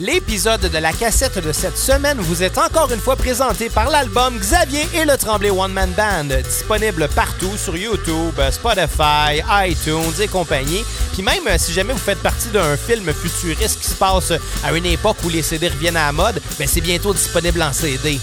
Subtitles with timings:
[0.00, 4.36] L'épisode de la cassette de cette semaine vous est encore une fois présenté par l'album
[4.38, 10.82] Xavier et le Tremblay One Man Band, disponible partout sur YouTube, Spotify, iTunes et compagnie.
[11.12, 14.32] Puis même euh, si jamais vous faites partie d'un film futuriste qui se passe
[14.64, 17.72] à une époque où les CD reviennent à la mode, ben c'est bientôt disponible en
[17.72, 18.18] CD.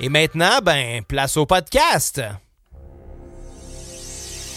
[0.00, 2.22] Et maintenant, ben, place au podcast.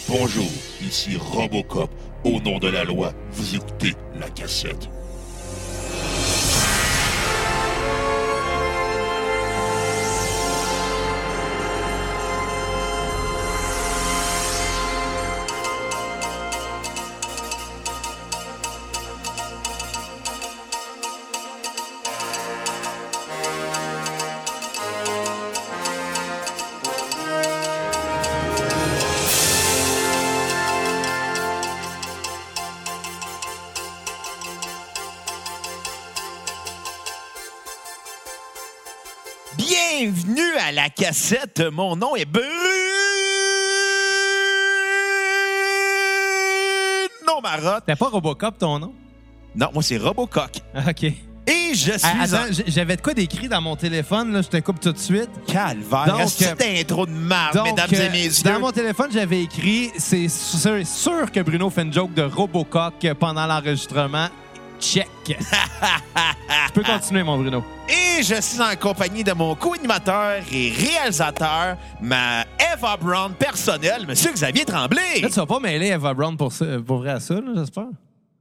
[0.07, 0.49] Bonjour,
[0.81, 1.89] ici Robocop.
[2.23, 4.87] Au nom de la loi, vous écoutez la cassette.
[40.83, 41.61] La cassette.
[41.71, 42.47] Mon nom est Bruno
[47.43, 47.83] Marotte.
[47.85, 48.93] T'as pas Robocop ton nom?
[49.55, 50.51] Non, moi c'est Robocock.
[50.73, 51.03] Ah, OK.
[51.03, 54.47] Et je suis Ah, en attends, j'avais de quoi d'écrit dans mon téléphone, là, je
[54.47, 55.29] te coupe tout de suite.
[55.47, 56.05] calvaire.
[56.05, 58.51] Donc, Reste euh, intro de Donc, mesdames euh, et messieurs?
[58.51, 63.05] dans mon téléphone, j'avais écrit c'est sûr, sûr que Bruno fait une joke de Robocock
[63.19, 64.27] pendant l'enregistrement.
[64.81, 65.07] Check.
[65.25, 65.35] tu
[66.73, 67.63] peux continuer, mon Bruno.
[67.87, 72.41] Et je suis en compagnie de mon co-animateur et réalisateur, ma
[72.73, 75.21] Eva Brown personnelle, Monsieur Xavier Tremblay.
[75.21, 77.87] Là, tu vas pas mêler Eva Brown pour, ça, pour vrai à ça, là, j'espère?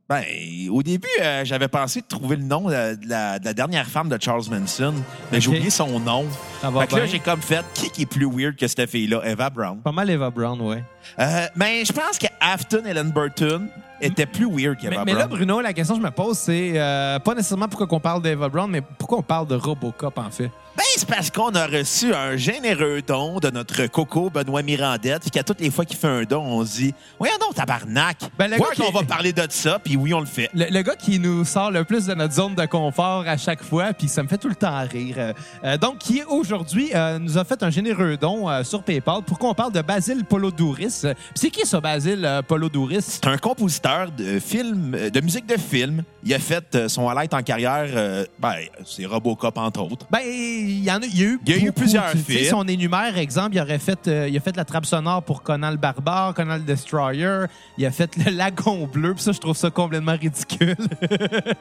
[0.09, 0.25] Ben,
[0.71, 3.87] au début, euh, j'avais pensé de trouver le nom de, de la, de la dernière
[3.87, 4.93] femme de Charles Manson,
[5.31, 6.27] mais j'ai oublié son nom.
[6.61, 8.91] Ça va Fait que là, j'ai comme fait qui, qui est plus weird que cette
[8.91, 9.81] fille-là, Eva Brown.
[9.81, 10.83] Pas mal Eva Brown, ouais.
[11.21, 13.69] Euh, mais je pense que Afton Ellen Burton
[14.01, 15.39] était plus weird qu'Eva mais là, Brown.
[15.39, 18.48] Bruno, la question que je me pose, c'est euh, pas nécessairement pourquoi on parle d'Eva
[18.48, 20.51] Brown, mais pourquoi on parle de Robocop, en fait?
[20.77, 25.31] Ben, c'est parce qu'on a reçu un généreux don de notre coco Benoît Mirandette, puis
[25.31, 28.19] qu'à toutes les fois qu'il fait un don, on se dit Voyons donc, tabarnak!
[28.38, 30.49] Ben, le Ouais, gars qui- qu'on va parler de ça, puis oui, on le fait.
[30.55, 33.62] Le, le gars qui nous sort le plus de notre zone de confort à chaque
[33.62, 35.17] fois, puis ça me fait tout le temps rire.
[35.19, 35.32] Euh,
[35.65, 39.22] euh, donc, qui aujourd'hui euh, nous a fait un généreux don euh, sur PayPal.
[39.27, 41.03] Pourquoi on parle de Basile Polodouris?
[41.34, 43.03] C'est qui ça, Basile Polodouris?
[43.03, 46.03] C'est un compositeur de films, euh, de musique de film.
[46.23, 50.06] Il a fait euh, son highlight en carrière, euh, ben, c'est Robocop, entre autres.
[50.11, 52.45] Ben, il y en a, il y a eu, Il y a eu plusieurs films.
[52.45, 55.43] Si on énumère, exemple, il aurait fait, euh, il a fait la trappe sonore pour
[55.43, 57.47] Conan le Barbare, Conan le Destroyer.
[57.79, 59.15] Il a fait le Lagon Bleu.
[59.15, 60.77] Puis ça, je trouve ça complètement ridicule.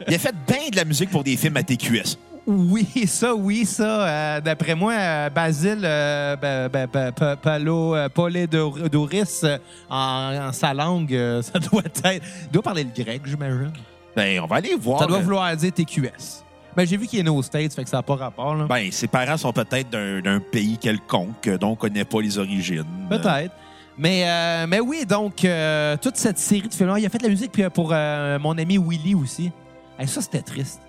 [0.08, 2.18] Il a fait bien de la musique pour des films à TQS.
[2.48, 4.08] Oui, ça, oui, ça.
[4.08, 9.58] Euh, D'après moi, euh, Basile euh, ba- pa- Palo, euh, euh,
[9.90, 11.12] en, en sa langue,
[11.42, 12.22] ça doit être.
[12.46, 13.72] Il doit parler le grec, j'imagine.
[14.16, 15.00] Ben, on va aller voir.
[15.00, 16.44] Ça doit vouloir dire TQS.
[16.76, 18.66] Ben, j'ai vu qu'il est né aux States, fait que ça n'a pas rapport, là.
[18.68, 22.86] Ben, ses parents sont peut-être d'un pays quelconque, dont on connaît pas les origines.
[23.10, 23.54] Peut-être.
[23.98, 26.94] Mais, euh, mais oui, donc, euh, toute cette série de films.
[26.98, 29.52] Il a fait de la musique puis, euh, pour mon ami Willy aussi.
[30.00, 30.80] Hey, ça, c'était triste.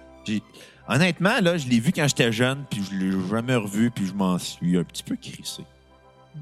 [0.92, 4.12] Honnêtement, là, je l'ai vu quand j'étais jeune, puis je l'ai jamais revu, puis je
[4.12, 5.62] m'en suis un petit peu crissé.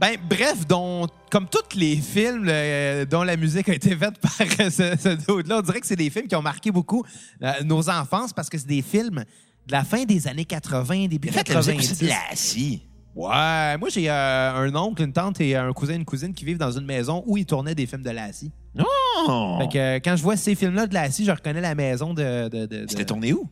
[0.01, 4.33] Ben, bref, dont, comme tous les films euh, dont la musique a été faite par
[4.61, 7.05] euh, ce, ce dude-là, on dirait que c'est des films qui ont marqué beaucoup
[7.43, 9.25] euh, nos enfances parce que c'est des films
[9.67, 11.93] de la fin des années 80, début a fait la musique 90.
[11.93, 12.83] aussi de Lassie.
[13.15, 16.71] Ouais, moi j'ai un oncle, une tante et un cousin, une cousine qui vivent dans
[16.71, 18.53] une maison où ils tournaient des films de Lassie.
[18.79, 19.59] Oh!
[19.61, 22.49] Fait que quand je vois ces films-là de Lassie, je reconnais la maison de.
[22.49, 23.49] de, de- de- C'était tourné où?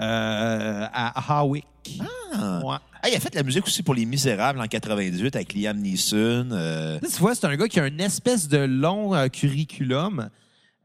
[0.00, 1.66] Euh, à Hawick.
[2.34, 2.60] Ah.
[2.64, 2.76] Ouais.
[3.02, 5.78] Ah, il a fait de la musique aussi pour Les Misérables en 98 avec Liam
[5.78, 6.48] Neeson.
[6.50, 10.28] euh, Tu vois, c'est un gars qui a une espèce de long euh, curriculum.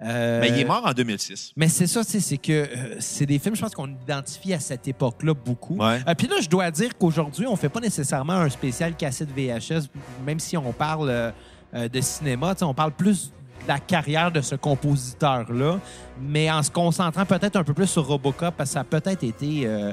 [0.03, 1.53] Euh, Mais il est mort en 2006.
[1.55, 2.69] Mais c'est ça, c'est que
[2.99, 5.77] c'est des films, je pense qu'on identifie à cette époque-là beaucoup.
[6.17, 9.87] Puis là, je dois dire qu'aujourd'hui, on fait pas nécessairement un spécial cassette VHS,
[10.25, 11.33] même si on parle
[11.73, 13.31] de cinéma, on parle plus
[13.67, 15.79] la carrière de ce compositeur-là,
[16.21, 19.23] mais en se concentrant peut-être un peu plus sur Robocop, parce que ça a peut-être
[19.23, 19.91] été, euh,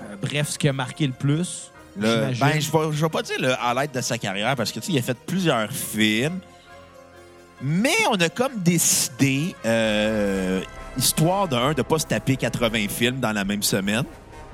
[0.00, 1.70] euh, bref, ce qui a marqué le plus.
[1.98, 4.80] Le- ben, je vais, je vais pas dire le highlight de sa carrière parce que
[4.80, 6.38] tu sais, il a fait plusieurs films.
[7.60, 10.60] Mais on a comme décidé, euh,
[10.96, 14.04] histoire d'un, de pas se taper 80 films dans la même semaine.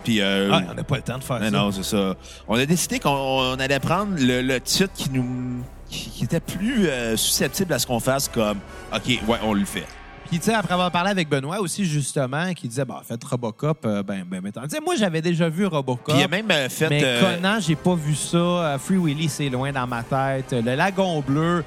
[0.04, 1.50] Puis, euh, Ah, on n'a pas le temps de faire ça.
[1.50, 2.14] non, c'est ça.
[2.48, 6.40] On a décidé qu'on on allait prendre le, le titre qui nous qui, qui était
[6.40, 8.58] plus euh, susceptible à ce qu'on fasse comme
[8.94, 9.86] OK, ouais, on le fait.
[10.28, 13.78] Puis, tu sais, après avoir parlé avec Benoît aussi, justement, qui disait, bah, faites Robocop,
[13.86, 14.60] euh, ben, ben, mettons.
[14.64, 16.12] Tu sais, moi, j'avais déjà vu Robocop.
[16.12, 18.76] Puis il a même euh, fait Mais euh, Conan, j'ai pas vu ça.
[18.78, 20.52] Free Willy, c'est loin dans ma tête.
[20.52, 21.64] Le Lagon Bleu,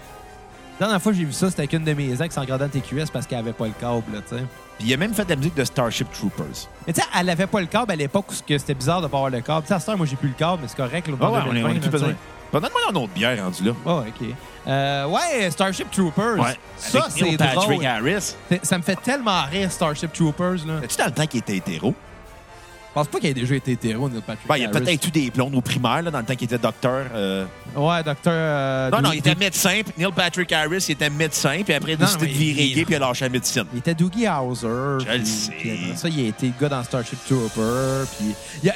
[0.79, 2.67] La dernière fois que j'ai vu ça, c'était avec une de mes ex en regardant
[2.67, 4.43] TQS parce qu'elle avait pas le câble, tu sais.
[4.77, 6.69] Puis il a même fait de la musique de Starship Troopers.
[6.85, 9.17] Mais tu sais, elle avait pas le câble à l'époque où c'était bizarre de pas
[9.17, 9.63] avoir le câble.
[9.63, 11.07] Tu sais, à cette heure, moi, j'ai plus le câble, mais c'est correct.
[11.07, 12.13] Là, Ah ouais, on est, 2020, on est là, plus besoin?
[12.51, 13.71] Bah, Donne-moi un autre bière rendu là.
[13.85, 14.27] Oh, OK.
[14.67, 16.37] Euh, ouais, Starship Troopers.
[16.37, 16.55] Ouais.
[16.77, 17.85] Ça, Avec Neil c'est Patrick drôle.
[17.85, 18.35] Harris.
[18.49, 20.65] C'est- Ça me fait tellement rire, Starship Troopers.
[20.67, 20.79] Là.
[20.83, 21.95] As-tu dans le temps qu'il était hétéro?
[22.89, 24.79] Je pense pas qu'il ait déjà été hétéro, Neil Patrick Ben, il a Harris.
[24.81, 27.05] peut-être eu des blondes au primaire, là, dans le temps qu'il était docteur.
[27.15, 27.45] euh.
[27.73, 28.33] Ouais, docteur...
[28.35, 29.79] euh, Non, non, il était médecin.
[29.85, 31.61] Puis Neil Patrick Harris, il était médecin.
[31.63, 33.23] Puis après, il a Non, décidé de mais virer il- gay, puis il a lâché
[33.23, 33.63] la médecine.
[33.71, 34.67] Il était Doogie Howser.
[34.67, 35.51] Je le puis- sais.
[35.57, 38.03] puis après ça, il a été gars dans Starship Trooper.
[38.19, 38.75] Puis il y a-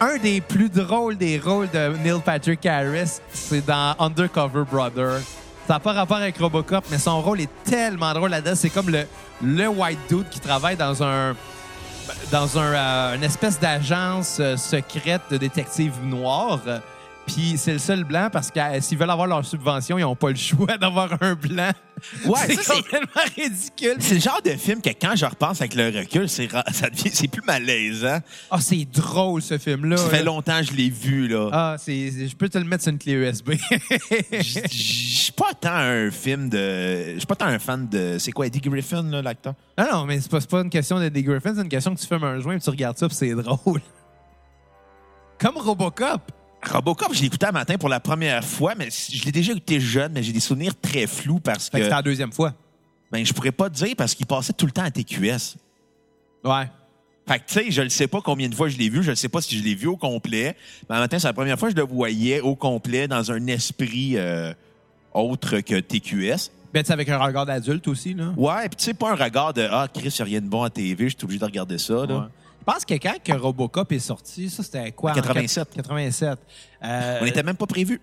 [0.00, 5.20] un des plus drôles des rôles de Neil Patrick Harris, c'est dans Undercover Brother.
[5.66, 8.54] Ça n'a pas rapport avec Robocop, mais son rôle est tellement drôle là-dedans.
[8.54, 9.06] C'est comme le,
[9.42, 11.34] le white dude qui travaille dans un
[12.30, 16.60] dans un, euh, une espèce d'agence euh, secrète de détectives noirs.
[17.26, 20.14] Puis c'est le seul blanc parce que euh, s'ils veulent avoir leur subvention, ils n'ont
[20.14, 21.70] pas le choix d'avoir un blanc.
[22.26, 23.96] Ouais, c'est complètement ridicule.
[23.98, 26.90] C'est le genre de film que quand je repense avec le recul, c'est ra- ça
[26.90, 28.18] devient- c'est plus malaisant.
[28.50, 29.96] Ah, c'est drôle, ce film-là.
[29.96, 30.24] Ça fait là.
[30.24, 31.48] longtemps que je l'ai vu, là.
[31.50, 33.52] Ah, c'est, c'est- je peux te le mettre sur une clé USB.
[34.32, 37.14] Je je suis pas tant un film de.
[37.14, 38.16] Je suis pas tant un fan de.
[38.18, 39.54] C'est quoi, Eddie Griffin, là, l'acteur?
[39.78, 42.00] non, non, mais c'est pas, c'est pas une question d'Eddie Griffin, c'est une question que
[42.00, 43.80] tu fumes un joint et tu regardes ça puis c'est drôle.
[45.38, 46.20] Comme Robocop.
[46.68, 49.80] Robocop, je l'ai écouté un matin pour la première fois, mais je l'ai déjà écouté
[49.80, 51.82] jeune, mais j'ai des souvenirs très flous parce Fait que que.
[51.84, 52.54] c'était la deuxième fois.
[53.12, 55.56] Ben, je pourrais pas te dire parce qu'il passait tout le temps à TQS.
[56.44, 56.68] Ouais.
[57.26, 59.02] Fait que, tu sais, je ne sais pas combien de fois je l'ai vu.
[59.02, 60.56] Je ne sais pas si je l'ai vu au complet.
[60.90, 63.46] Mais en matin, c'est la première fois que je le voyais au complet dans un
[63.46, 64.52] esprit euh,
[65.12, 66.50] autre que TQS.
[66.74, 68.34] Ben, tu sais, avec un regard d'adulte aussi, là.
[68.36, 70.48] Ouais, puis tu sais, pas un regard de Ah, Chris, il n'y a rien de
[70.48, 71.94] bon à TV, je suis obligé de regarder ça.
[72.04, 72.18] Là.
[72.18, 72.24] Ouais.
[72.66, 75.10] Je pense que quand que Robocop est sorti, ça, c'était quoi?
[75.10, 75.68] En 87.
[75.74, 76.38] 87.
[76.82, 78.00] Euh, On n'était même pas prévu.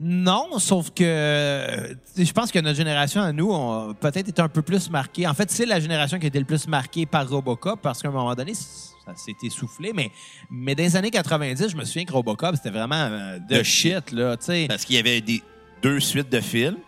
[0.00, 4.42] Non, sauf que euh, je pense que notre génération à nous on a peut-être été
[4.42, 5.26] un peu plus marquée.
[5.26, 8.08] En fait, c'est la génération qui a été le plus marquée par Robocop parce qu'à
[8.08, 9.92] un moment donné, ça s'est essoufflé.
[9.94, 10.10] Mais,
[10.50, 13.62] mais dans les années 90, je me souviens que Robocop, c'était vraiment euh, de De
[13.62, 14.36] shit, là.
[14.36, 15.42] Tu sais, Parce qu'il y avait des,
[15.80, 16.78] deux suites de films.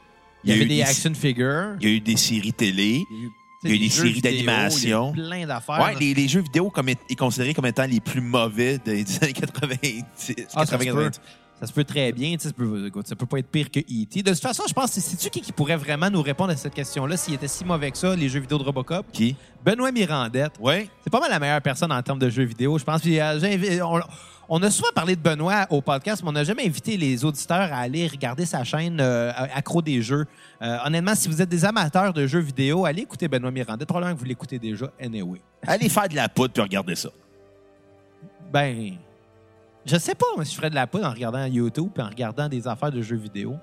[0.43, 1.77] il y avait eu des action figures.
[1.81, 3.05] Il y a eu des séries télé.
[3.09, 5.13] Il y a eu, tu sais, il y a eu des séries d'animation.
[5.13, 5.81] plein d'affaires.
[5.81, 9.05] Ouais, les, les jeux vidéo comme est, est considérés comme étant les plus mauvais des
[9.23, 10.05] années 90.
[10.55, 11.11] Ah, ça se 80, peut.
[11.59, 12.37] Ça se peut très bien.
[12.39, 14.23] Ça peut, écoute, ça peut pas être pire que E.T.
[14.23, 16.75] De toute façon, je pense que c'est-tu qui, qui pourrait vraiment nous répondre à cette
[16.75, 19.07] question-là s'il était si mauvais que ça, les jeux vidéo de Robocop?
[19.11, 19.37] Qui?
[19.65, 20.53] Benoît Mirandette.
[20.61, 20.91] Ouais.
[21.03, 23.01] C'est pas mal la meilleure personne en termes de jeux vidéo, je pense.
[23.01, 23.39] Puis, euh,
[24.49, 27.73] on, a souvent parlé de Benoît au podcast, mais on n'a jamais invité les auditeurs
[27.73, 30.27] à aller regarder sa chaîne euh, Accro des jeux.
[30.63, 33.89] Euh, honnêtement, si vous êtes des amateurs de jeux vidéo, allez écouter Benoît Mirandette.
[33.89, 35.41] Probablement que vous l'écoutez déjà, anyway.
[35.67, 37.09] Allez faire de la poudre puis regarder ça.
[38.53, 38.97] Ben,
[39.85, 42.09] je sais pas moi, si je ferais de la poudre en regardant YouTube et en
[42.09, 43.57] regardant des affaires de jeux vidéo.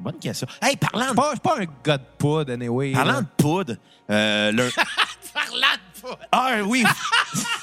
[0.00, 0.46] Bonne question.
[0.62, 2.92] Hey, parlant Je suis de, pas, je suis pas un gars de poudre, anyway.
[2.92, 3.20] parlant là.
[3.22, 3.74] de poudre,
[4.10, 4.70] euh, le-
[5.34, 6.18] Parlant de poudre!
[6.32, 6.84] Ah oui!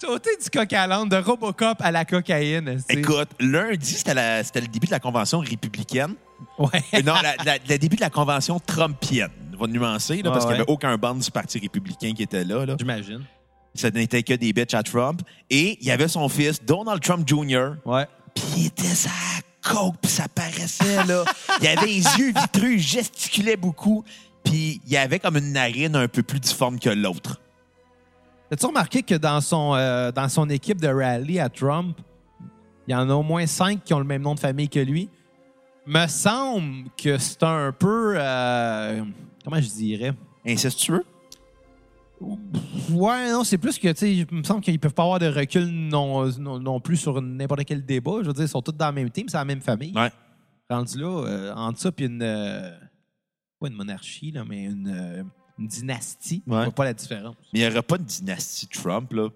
[0.00, 2.68] Sauter du coq à l'âne, de Robocop à la cocaïne.
[2.68, 2.92] esti.
[2.98, 6.14] Écoute, lundi, c'était la- c'était le début de la convention républicaine.
[6.58, 6.68] Ouais.
[6.94, 9.30] Euh, non, la- la- le début de la convention trumpienne.
[9.54, 12.22] On va nuancer, là, Ah parce qu'il n'y avait aucun band du Parti républicain qui
[12.22, 12.66] était là.
[12.66, 12.76] là.
[12.78, 13.24] J'imagine.
[13.74, 15.22] Ça n'était que des bitches à Trump.
[15.48, 18.06] Et il y avait son fils, Donald Trump Jr., Ouais.
[18.34, 19.08] Puis il était sa
[19.62, 21.24] coke, puis ça paraissait, là.
[21.62, 24.04] il avait les yeux vitreux, il gesticulait beaucoup.
[24.44, 27.40] Puis il avait comme une narine un peu plus difforme que l'autre.
[28.50, 31.98] As-tu remarqué que dans son, euh, dans son équipe de rallye à Trump,
[32.86, 34.78] il y en a au moins cinq qui ont le même nom de famille que
[34.78, 35.08] lui?
[35.86, 38.14] Me semble que c'est un peu.
[38.16, 39.02] euh,
[39.44, 40.12] comment je dirais?
[40.46, 41.04] Incestueux?
[42.90, 45.26] Ouais, non, c'est plus que, tu sais, il me semble qu'ils peuvent pas avoir de
[45.26, 48.18] recul non, non, non plus sur n'importe quel débat.
[48.22, 49.92] Je veux dire, ils sont tous dans le même team, c'est la même famille.
[49.94, 50.10] Ouais.
[50.70, 52.22] Rendu là, euh, entre ça puis une.
[52.22, 52.70] euh,
[53.60, 55.24] pas une monarchie, là, mais une,
[55.58, 56.42] une dynastie.
[56.46, 57.34] Je vois pas la différence.
[57.52, 59.28] Mais il n'y aurait pas de dynastie Trump, là.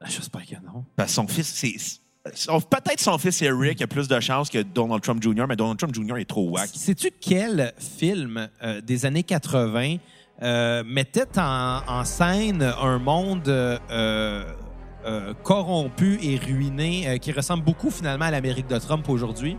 [0.00, 0.84] Ah, J'espère que non.
[0.96, 1.76] Parce que son fils, c'est.
[2.34, 5.78] son- Peut-être son fils Eric a plus de chances que Donald Trump Jr., mais Donald
[5.78, 6.18] Trump Jr.
[6.18, 6.68] est trop wack.
[6.72, 9.96] Sais-tu quel film euh, des années 80
[10.42, 13.78] euh, mettait en, en scène un monde euh,
[15.06, 19.56] euh, corrompu et ruiné euh, qui ressemble beaucoup finalement à l'Amérique de Trump aujourd'hui?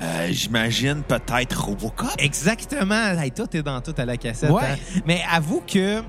[0.00, 2.10] Euh, J'imagine peut-être Robocop.
[2.18, 3.10] Exactement.
[3.18, 4.50] Hey, toi, t'es dans tout à la cassette.
[4.50, 4.62] Ouais.
[4.64, 5.00] hein?
[5.06, 6.02] Mais avoue que.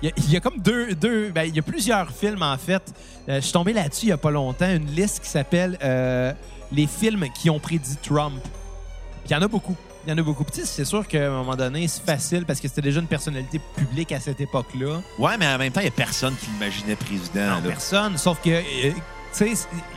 [0.00, 0.94] Il y, a- il y a comme deux.
[0.94, 2.82] deux ben, il y a plusieurs films, en fait.
[3.28, 4.70] Euh, je suis tombé là-dessus il y a pas longtemps.
[4.70, 6.32] Une liste qui s'appelle euh,
[6.70, 8.40] Les films qui ont prédit Trump.
[8.42, 9.74] Puis il y en a beaucoup.
[10.06, 10.44] Il y en a beaucoup.
[10.52, 13.60] Sais, c'est sûr qu'à un moment donné, c'est facile parce que c'était déjà une personnalité
[13.76, 15.00] publique à cette époque-là.
[15.18, 17.46] Ouais, mais en même temps, il n'y a personne qui l'imaginait président.
[17.46, 17.62] Non, là.
[17.66, 18.16] personne.
[18.16, 18.94] Sauf que, tu
[19.32, 19.52] sais,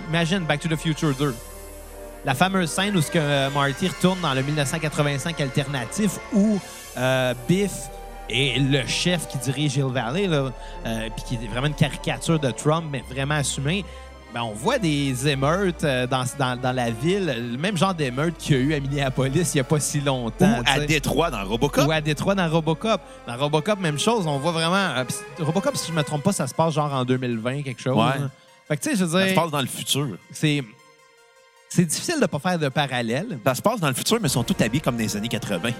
[0.09, 1.35] imagine Back to the Future 2.
[2.25, 6.59] La fameuse scène où ce que euh, Marty retourne dans le 1985 alternatif où
[6.97, 7.71] euh, Biff
[8.29, 10.51] est le chef qui dirige Hill Valley, là,
[10.85, 13.83] euh, puis qui est vraiment une caricature de Trump, mais vraiment assumée.
[14.33, 18.55] Ben, on voit des émeutes dans, dans, dans la ville, le même genre d'émeutes qu'il
[18.55, 20.61] y a eu à Minneapolis il n'y a pas si Ou longtemps.
[20.65, 20.85] à tu sais.
[20.85, 21.85] Détroit, dans Robocop.
[21.85, 23.01] Ou à Détroit dans Robocop.
[23.27, 24.25] Dans Robocop, même chose.
[24.25, 24.75] On voit vraiment.
[24.95, 25.03] euh,
[25.39, 27.97] Robocop, si je me trompe pas, ça se passe genre en 2020, quelque chose.
[27.97, 28.21] Ouais.
[28.69, 30.07] Fait que, tu sais, je veux Ça se dire, passe dans le futur.
[30.31, 30.63] c'est.
[31.73, 33.39] C'est difficile de pas faire de parallèle.
[33.45, 35.29] Ça se passe dans le futur, mais ils sont tous habillés comme dans les années
[35.29, 35.69] 80.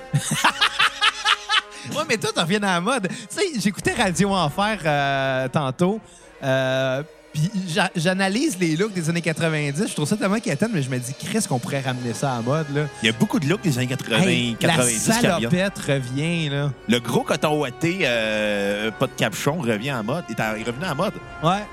[1.96, 3.08] Ouais, mais toi, t'en reviens à la mode.
[3.10, 6.00] Tu sais, j'écoutais Radio Enfer euh, tantôt.
[6.44, 7.02] Euh,
[7.34, 9.88] puis j'a- j'analyse les looks des années 90.
[9.90, 12.36] Je trouve ça tellement inquiétant, mais je me dis, Chris, qu'on pourrait ramener ça à
[12.38, 12.68] la mode.
[12.76, 12.84] Là.
[13.02, 15.22] Il y a beaucoup de looks des années 80, Hey, la 90 qui reviennent.
[15.52, 16.72] salopette revient, là.
[16.88, 20.24] Le gros coton ouaté, euh, pas de capuchon, revient en mode.
[20.30, 21.14] Il est revenu en mode.
[21.44, 21.64] Ouais.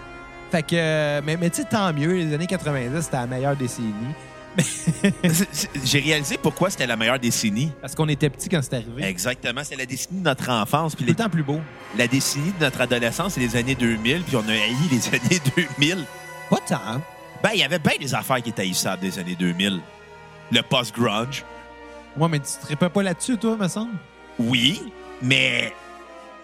[0.50, 2.12] Fait que, euh, mais, mais tu sais, tant mieux.
[2.12, 3.92] Les années 90, c'était la meilleure décennie.
[5.84, 7.70] J'ai réalisé pourquoi c'était la meilleure décennie.
[7.80, 9.04] Parce qu'on était petits quand c'est arrivé.
[9.04, 10.94] Exactement, c'est la décennie de notre enfance.
[10.96, 11.60] Puis les- le temps plus beau.
[11.96, 14.22] la décennie de notre adolescence, c'est les années 2000.
[14.22, 15.40] Puis on a haï les années
[15.78, 16.04] 2000.
[16.50, 17.00] Pas tant.
[17.42, 19.80] Ben, il y avait bien des affaires qui étaient haïssables des années 2000.
[20.50, 21.44] Le post-grunge,
[22.16, 23.92] Ouais, mais tu te pas là-dessus, toi, me semble?
[24.40, 24.82] oui,
[25.22, 25.72] mais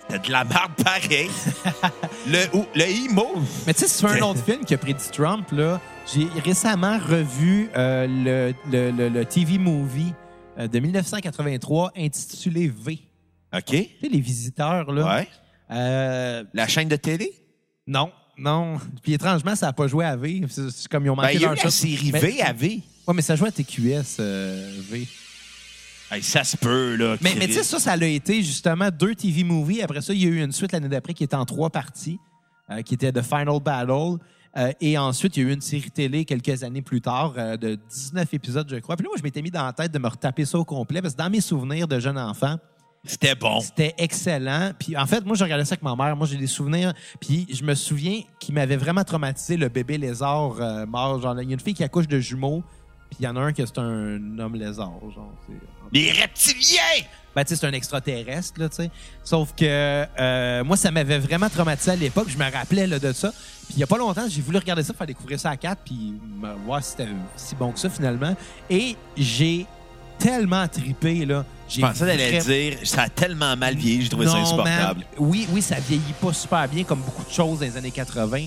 [0.09, 1.31] c'était de la merde pareil.
[2.27, 3.35] le, ou- le emo,
[3.67, 5.81] Mais tu sais, c'est un autre film qui a prédit Trump, là.
[6.13, 10.13] J'ai récemment revu euh, le, le, le- le TV movie
[10.59, 12.99] euh, de 1983 intitulé V.
[13.55, 13.65] OK?
[13.67, 15.17] Tu sais, les visiteurs, là.
[15.17, 15.29] Ouais.
[15.71, 17.33] Euh, La chaîne de télé?
[17.87, 18.79] non, non.
[19.03, 20.43] Puis étrangement, ça n'a pas joué à V.
[20.49, 22.53] C'est comme ils ont Ben, manqué il y a eu la série Mais- V à
[22.53, 22.81] V.
[23.07, 25.07] Ouais, mais ça jouait à TQS, V.
[26.11, 27.17] Hey, ça se peut, là.
[27.21, 29.83] Mais, mais tu sais, ça, ça a été justement deux TV movies.
[29.83, 32.19] Après ça, il y a eu une suite l'année d'après qui était en trois parties,
[32.71, 34.19] euh, qui était The Final Battle.
[34.57, 37.57] Euh, et ensuite, il y a eu une série télé quelques années plus tard euh,
[37.57, 38.97] de 19 épisodes, je crois.
[38.97, 41.03] Puis là, moi, je m'étais mis dans la tête de me retaper ça au complet
[41.03, 42.57] parce que dans mes souvenirs de jeune enfant,
[43.05, 43.61] C'était bon.
[43.61, 44.71] c'était excellent.
[44.79, 46.15] Puis en fait, moi, je regardais ça avec ma mère.
[46.17, 46.93] Moi, j'ai des souvenirs.
[47.21, 51.21] Puis je me souviens qu'il m'avait vraiment traumatisé le bébé lézard euh, mort.
[51.21, 52.63] Genre, il y a une fille qui accouche de jumeaux.
[53.11, 54.93] Puis il y en a un qui c'est un homme lézard.
[55.15, 55.33] Genre,
[55.93, 57.05] Les reptiliens!
[57.35, 58.91] ben, tu sais, c'est un extraterrestre, là, tu sais.
[59.25, 62.29] Sauf que euh, moi, ça m'avait vraiment traumatisé à l'époque.
[62.29, 63.31] Je me rappelais là, de ça.
[63.67, 65.83] Puis il y a pas longtemps, j'ai voulu regarder ça, faire découvrir ça à quatre,
[65.85, 68.37] puis me voir si c'était si bon que ça, finalement.
[68.71, 69.67] Et j'ai
[70.19, 71.45] tellement tripé, là.
[71.69, 75.01] Je pensais d'aller dire, ça a tellement mal vieilli, j'ai trouvé ça Non, insupportable.
[75.01, 75.05] man.
[75.19, 78.47] Oui, oui, ça vieillit pas super bien comme beaucoup de choses dans les années 80.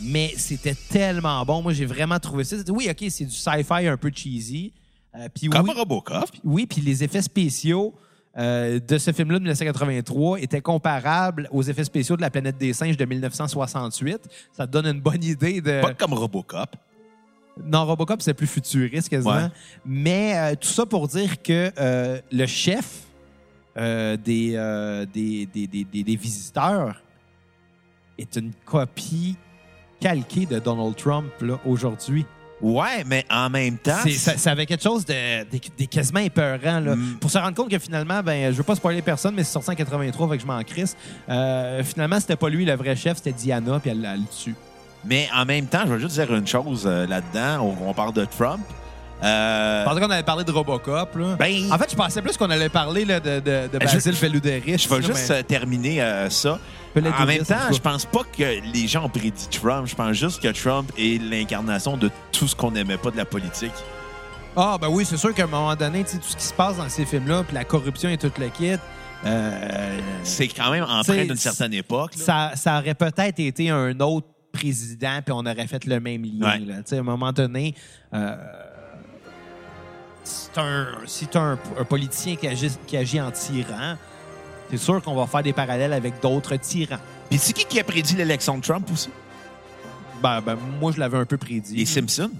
[0.00, 1.62] Mais c'était tellement bon.
[1.62, 2.56] Moi, j'ai vraiment trouvé ça.
[2.68, 4.72] Oui, OK, c'est du sci-fi un peu cheesy.
[5.14, 6.24] Euh, puis Comme oui, Robocop.
[6.42, 7.94] oui, puis les effets spéciaux
[8.38, 12.72] euh, de ce film-là de 1983 étaient comparables aux effets spéciaux de La planète des
[12.72, 14.20] singes de 1968.
[14.56, 15.82] Ça te donne une bonne idée de...
[15.82, 16.74] Pas comme Robocop.
[17.62, 19.34] Non, Robocop, c'est plus futuriste quasiment.
[19.34, 19.48] Ouais.
[19.84, 21.70] Mais euh, tout ça pour dire que
[22.32, 23.02] le chef
[23.76, 24.16] des,
[25.12, 27.02] des, des- des visiteurs
[28.18, 29.36] est une copie
[30.02, 31.26] calquée de Donald Trump
[31.64, 32.26] aujourd'hui.
[32.60, 33.96] Ouais, mais en même temps.
[34.16, 36.78] Ça, ça avait quelque chose de, de- de quasiment épeurant.
[36.80, 36.94] Là.
[36.94, 37.16] Mm.
[37.20, 39.70] Pour se rendre compte que finalement, ben, je veux pas spoiler personne, mais c'est sorti
[39.70, 40.96] en 83, fait que je m'en crisse.
[41.28, 44.54] Euh, finalement, c'était pas lui le vrai chef, c'était Diana, puis elle, elle le tue.
[45.04, 47.74] Mais en même temps, je veux juste dire une chose euh, là-dedans.
[47.80, 48.60] On, on parle de Trump.
[49.22, 51.14] Euh, Je pensais qu'on allait parler de Robocop.
[51.16, 51.36] Là.
[51.38, 54.18] Ben- en fait, je pensais plus qu'on allait parler là, de, de, de Basil Je-
[54.18, 54.82] Felouderich.
[54.82, 56.58] je vais juste mais- euh, terminer euh, ça.
[56.96, 59.86] En même temps, je pense pas que les gens ont prédit Trump.
[59.86, 63.24] Je pense juste que Trump est l'incarnation de tout ce qu'on n'aimait pas de la
[63.24, 63.72] politique.
[64.56, 66.52] Ah, ben oui, c'est sûr qu'à un moment donné, tu sais, tout ce qui se
[66.52, 68.74] passe dans ces films-là, puis la corruption et tout le kit,
[69.24, 72.12] euh, C'est quand même empreint d'une certaine époque.
[72.16, 76.46] ça, ça aurait peut-être été un autre président, puis on aurait fait le même lien.
[76.46, 76.58] Ouais.
[76.58, 76.74] là.
[76.78, 77.74] Tu sais, À un moment donné,
[78.12, 78.36] euh,
[80.24, 83.96] c'est un, c'est un, un politicien qui agit, qui agit en tyran.
[84.70, 86.96] C'est sûr qu'on va faire des parallèles avec d'autres tyrans.
[87.28, 89.10] Puis c'est qui qui a prédit l'élection de Trump aussi?
[90.22, 91.76] Ben, ben, moi, je l'avais un peu prédit.
[91.76, 92.30] Les Simpsons.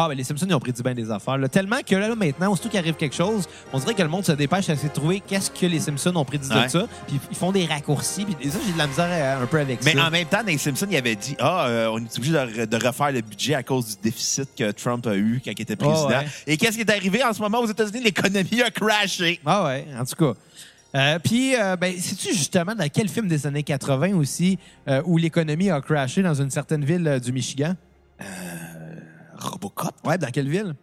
[0.00, 1.36] Ah, ben les Simpsons, ils ont prédit bien des affaires.
[1.38, 1.48] là.
[1.48, 4.30] Tellement que là, maintenant, aussitôt qu'il arrive quelque chose, on dirait que le monde se
[4.30, 6.66] dépêche à essayer de trouver qu'est-ce que les Simpsons ont prédit Ouais.
[6.66, 6.86] de ça.
[7.08, 8.24] Puis ils font des raccourcis.
[8.24, 10.06] Puis ça, j'ai de la misère euh, un peu avec Mais ça.
[10.06, 12.38] en même temps, dans les Simpsons, il avait dit Ah, euh, on est obligé de,
[12.38, 15.60] re- de refaire le budget à cause du déficit que Trump a eu quand il
[15.62, 16.04] était président.
[16.04, 16.26] Oh, ouais.
[16.46, 18.04] Et qu'est-ce qui est arrivé en ce moment aux États-Unis?
[18.04, 19.40] L'économie a crashé.
[19.44, 20.38] Ah ouais, en tout cas.
[20.94, 25.18] Euh, puis, euh, ben, sais-tu justement dans quel film des années 80 aussi euh, où
[25.18, 27.74] l'économie a crashé dans une certaine ville du Michigan?
[29.38, 29.94] Robocop?
[30.04, 30.74] Ouais, dans quelle ville?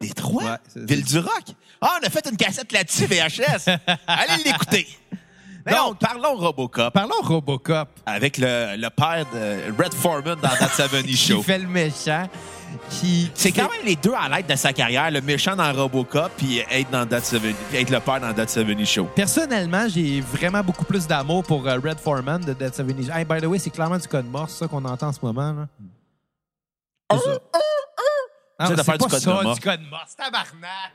[0.00, 0.44] Détroit?
[0.44, 1.44] Ouais, Ville du Rock?
[1.80, 3.68] Ah, on a fait une cassette là-dessus, VHS.
[4.06, 4.86] Allez l'écouter.
[5.66, 7.88] Donc- donc, parlons Robocop Parlons Robocop.
[8.04, 11.42] avec le, le père de Red Foreman dans That 70 Qui Show.
[11.42, 12.28] fait le méchant.
[12.90, 15.72] Qui, C'est qui quand même les deux à l'aide de sa carrière, le méchant dans
[15.72, 19.04] Robocop puis être dans That 70, puis être le père dans That 70 Show.
[19.14, 23.08] Personnellement, j'ai vraiment beaucoup plus d'amour pour euh, Red Foreman de Dead 70.
[23.10, 25.52] Hey, by the way, c'est clairement du code morse, ça, qu'on entend en ce moment.
[25.52, 27.16] Là.
[28.64, 30.16] Ah, C'est pas du code ça, du code morse.
[30.16, 30.92] Tabarnak!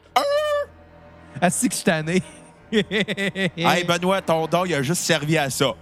[1.41, 2.23] Ah, que je tanné.
[3.57, 5.73] Hey, Benoît, ton don, il a juste servi à ça.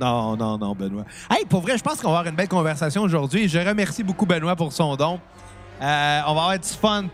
[0.00, 1.04] Non, non, non, Benoît.
[1.30, 3.48] Hey, pour vrai, je pense qu'on va avoir une belle conversation aujourd'hui.
[3.48, 5.18] Je remercie beaucoup Benoît pour son don.
[5.80, 7.04] Euh, on va avoir du fun.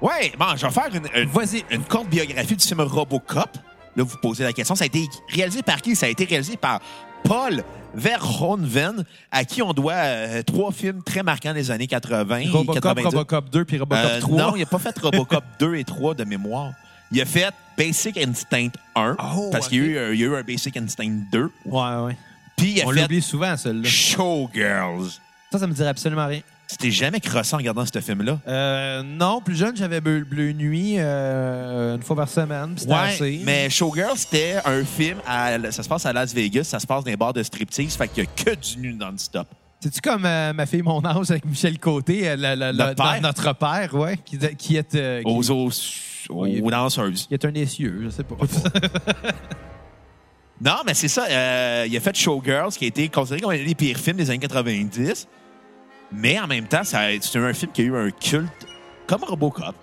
[0.00, 1.64] Ouais, bon, je vais faire une, une, Vas-y.
[1.70, 3.50] une courte biographie du film Robocop.
[3.96, 4.74] Là, vous posez la question.
[4.74, 5.94] Ça a été réalisé par qui?
[5.94, 6.80] Ça a été réalisé par
[7.24, 7.62] Paul
[7.94, 12.82] Verhoeven, à qui on doit euh, trois films très marquants des années 80 et Robocop,
[12.82, 13.04] 90.
[13.06, 14.38] Robocop 2 puis Robocop Euh, 3.
[14.38, 16.72] Non, il n'a pas fait Robocop 2 et 3 de mémoire.
[17.12, 20.24] Il a fait Basic Instinct 1, Oh, parce qu'il y, a eu, euh, il y
[20.24, 21.50] a eu un Basic Instinct 2.
[21.66, 22.16] Ouais, ouais.
[22.56, 23.88] Puis il a On fait l'oublie souvent, celui-là.
[23.88, 25.18] Showgirls.
[25.50, 26.40] Ça, ça me dirait absolument rien.
[26.70, 28.38] C'était jamais crossant en regardant ce film-là?
[28.46, 32.76] Euh, non, plus jeune, j'avais Bleu, Bleu Nuit euh, une fois par semaine.
[32.88, 33.40] assez.
[33.44, 37.02] mais Showgirls, c'était un film, à- ça se passe à Las Vegas, ça se passe
[37.04, 39.48] dans les bars de striptease, fait qu'il y a que du nu non-stop.
[39.80, 43.20] C'est-tu comme euh, ma fille, mon âge avec Michel Côté, la- la- la- Notre père?
[43.22, 45.70] notre père, ouais, qui, qui est, qui- Aux, aux,
[46.28, 47.26] aux danseuses.
[47.26, 48.36] qui est un essieu, je sais pas.
[50.62, 51.24] Non, mais c'est ça.
[51.86, 54.38] il a fait Showgirls, qui a été considéré comme un des pires films des années
[54.38, 55.26] 90.
[56.12, 56.96] Mais en même temps, c'est
[57.36, 58.66] un film qui a eu un culte
[59.06, 59.74] comme Robocop.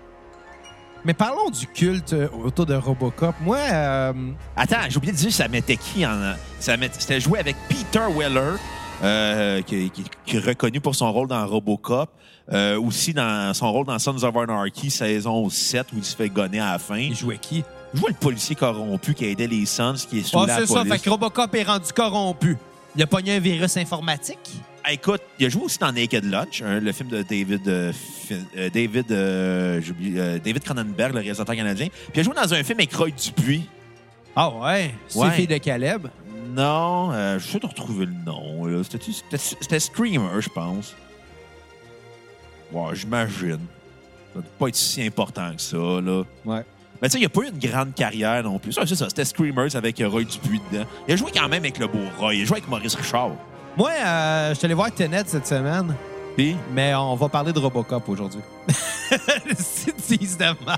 [1.05, 3.35] mais parlons du culte euh, autour de Robocop.
[3.41, 4.13] Moi, euh,
[4.55, 6.33] Attends, j'ai oublié de dire, ça mettait qui en.
[6.59, 8.55] Ça mettait- C'était joué avec Peter Weller,
[9.03, 12.09] euh, qui, qui- qui est reconnu pour son rôle dans Robocop.
[12.53, 16.29] euh, aussi dans son rôle dans Sons of Anarchy, saison 7, où il se fait
[16.29, 16.95] gonner à la fin.
[16.97, 17.61] il jouait qui?
[17.93, 20.65] Il jouait le policier corrompu qui aidait les Sons, qui est sous Ah, la c'est
[20.67, 20.93] ça, police.
[20.93, 22.55] fait que Robocop est rendu corrompu.
[22.95, 24.61] Il a pogné un virus informatique.
[24.89, 27.91] Écoute, il a joué aussi dans Naked Lunch, hein, le film de David euh,
[28.55, 29.81] euh, David euh,
[30.39, 31.87] David Cronenberg, le réalisateur canadien.
[31.89, 33.67] Puis il a joué dans un film avec Roy Dupuis.
[34.35, 34.93] Ah ouais?
[35.15, 35.31] Ouais.
[35.31, 36.07] fille de Caleb?
[36.55, 38.65] Non, euh, je sais de retrouver le nom.
[38.83, 40.95] C'était- Screamer, je pense.
[42.71, 43.59] Ouais, j'imagine.
[44.33, 46.23] Ça doit pas être si important que ça, là.
[46.45, 46.63] Ouais.
[47.01, 48.71] Mais tu sais, il a pas eu une grande carrière non plus.
[48.73, 50.85] C'est ça, c'était Screamers avec Roy Dupuis dedans.
[51.07, 52.35] Il a joué quand même avec le beau Roy.
[52.35, 53.31] Il a joué avec Maurice Richard.
[53.77, 55.95] Moi, euh, je suis allé voir Tenet cette semaine,
[56.73, 58.41] mais on va parler de Robocop aujourd'hui.
[59.59, 60.77] c'est de merde.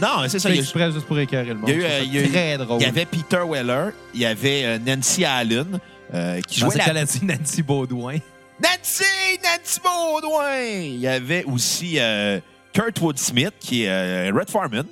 [0.00, 0.50] non, c'est ça.
[0.50, 1.68] Il a- exprès juste pour écœurer le monde.
[1.68, 2.80] Il y a eu, euh, il y a eu- très drôle.
[2.80, 5.78] Il y avait Peter Weller, il y avait euh, Nancy Allen,
[6.12, 7.00] euh, qui jouait la...
[7.00, 8.18] a dit Nancy Baudouin.
[8.60, 9.04] Nancy!
[9.42, 10.60] Nancy Baudouin!
[10.60, 12.40] Il y avait aussi euh,
[12.72, 14.86] Kurt Woodsmith, qui est euh, Red Foreman.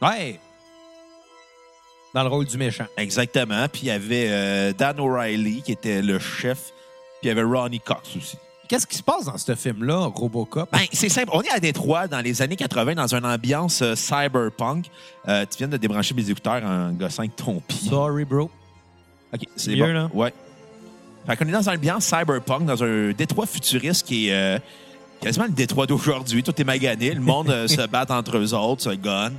[0.00, 0.40] Ouais.
[2.14, 2.86] Dans le rôle du méchant.
[2.96, 3.66] Exactement.
[3.68, 6.58] Puis il y avait euh, Dan O'Reilly, qui était le chef.
[7.20, 8.36] Puis il y avait Ronnie Cox aussi.
[8.68, 10.68] Qu'est-ce qui se passe dans ce film-là, Robocop?
[10.72, 11.30] Ben, c'est simple.
[11.32, 14.86] On est à Détroit dans les années 80 dans une ambiance euh, cyberpunk.
[15.28, 17.90] Euh, tu viens de débrancher mes écouteurs en gossant avec ton pied.
[17.90, 18.50] Sorry, bro.
[19.34, 19.92] OK, c'est Mieux, bon.
[19.92, 20.10] là?
[20.14, 20.32] Ouais.
[21.26, 24.60] Fait qu'on est dans une ambiance cyberpunk, dans un Détroit futuriste qui est
[25.20, 26.42] quasiment le Détroit d'aujourd'hui.
[26.42, 27.14] Tout est magané.
[27.14, 29.34] Le monde se bat entre eux autres, se gonne.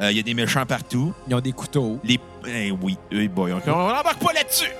[0.00, 1.12] Euh, Il y a des méchants partout.
[1.28, 1.98] Ils ont des couteaux.
[2.04, 2.18] Les...
[2.46, 4.70] Eh oui, eh boy, on n'embarque pas là-dessus!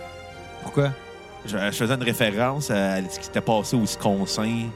[0.62, 0.90] Pourquoi?
[1.46, 4.66] Je, je faisais une référence à ce qui s'était passé au Wisconsin.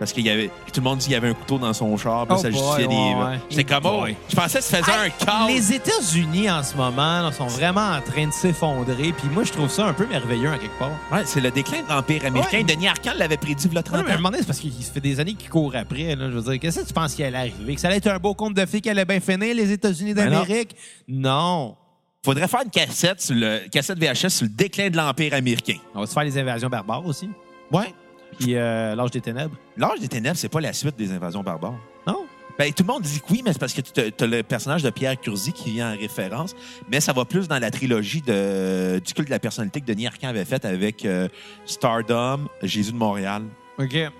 [0.00, 0.48] Parce qu'il y avait.
[0.72, 2.50] Tout le monde dit qu'il y avait un couteau dans son char, puis Oh ça
[2.50, 3.14] boy, justifiait ouais, des.
[3.22, 3.40] ouais.
[3.50, 5.46] J'étais comme, oh, je pensais que ça faisait un cas.
[5.46, 9.12] Les États-Unis, en ce moment, là, sont vraiment en train de s'effondrer.
[9.12, 10.90] Puis moi, je trouve ça un peu merveilleux, en quelque part.
[11.12, 12.58] Ouais, c'est le déclin de l'Empire américain.
[12.58, 12.64] Ouais.
[12.64, 14.18] Denis Arcand l'avait prédit il y a Ouais, 30 mais à un ans.
[14.18, 16.16] moment donné, c'est parce qu'il se fait des années qu'il court après.
[16.16, 16.30] Là.
[16.30, 17.74] Je veux dire, qu'est-ce que tu penses qu'il allait arriver?
[17.74, 20.14] Que ça allait être un beau conte de filles qui allait bien finir, les États-Unis
[20.14, 20.40] Ben non.
[20.40, 20.74] d'Amérique?
[21.08, 21.76] Non.
[22.24, 25.76] Faudrait faire une cassette, sur le, cassette VHS sur le déclin de l'Empire américain.
[25.94, 27.28] On va se faire les invasions barbares aussi.
[27.70, 27.94] Ouais.
[28.38, 29.56] Puis euh, l'âge des ténèbres.
[29.76, 31.74] L'âge des ténèbres, c'est pas la suite des invasions barbares.
[32.06, 32.24] Non?
[32.58, 34.82] Ben, tout le monde dit que oui, mais c'est parce que tu as le personnage
[34.82, 36.54] de Pierre Curzi qui vient en référence,
[36.90, 40.06] mais ça va plus dans la trilogie de, du culte de la personnalité que Denis
[40.06, 41.28] Arcand avait faite avec euh,
[41.64, 43.42] Stardom, Jésus de Montréal.
[43.78, 43.92] OK.
[43.94, 44.10] Ouais.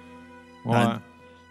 [0.64, 0.98] Dans-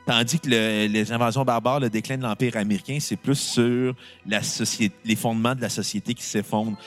[0.05, 3.93] Tandis que le- les invasions barbares, le déclin de l'Empire américain, c'est plus sur
[4.25, 6.77] la société, les fondements de la société qui s'effondrent.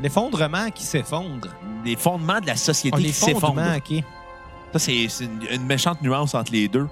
[0.00, 1.48] L'effondrement qui s'effondre.
[1.86, 3.54] Les fondements de la société Ah, qui s'effondrent.
[3.56, 4.04] l'effondrement, OK.
[4.72, 5.08] Ça, c'est
[5.50, 6.88] une, méchante nuance entre les deux.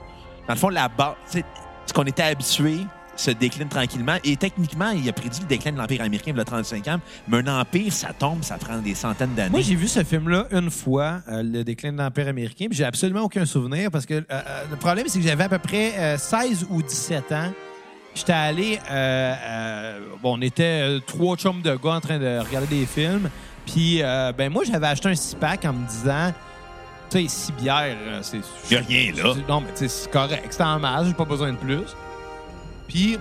[0.47, 2.79] Dans le fond, la base, ce qu'on était habitué
[3.17, 4.17] se décline tranquillement.
[4.25, 7.01] Et techniquement, il a prédit le déclin de l'Empire américain il y a 35 ans.
[7.29, 9.51] Mais un empire, ça tombe, ça prend des centaines d'années.
[9.51, 12.85] Moi, j'ai vu ce film-là une fois, euh, Le déclin de l'Empire américain, puis j'ai
[12.85, 15.95] absolument aucun souvenir parce que euh, euh, le problème, c'est que j'avais à peu près
[15.99, 17.53] euh, 16 ou 17 ans.
[18.15, 18.79] J'étais allé,
[20.23, 23.29] bon, on était trois chums de gars en train de regarder des films.
[23.67, 26.33] Puis, ben moi, j'avais acheté un six-pack en me disant,
[27.11, 28.41] tu sais, six bières, euh, c'est.
[28.71, 29.35] Y a rien là.
[29.49, 30.47] Non, mais tu sais, c'est correct.
[30.51, 31.85] C'était en masse, j'ai pas besoin de plus.
[32.89, 33.19] Puis,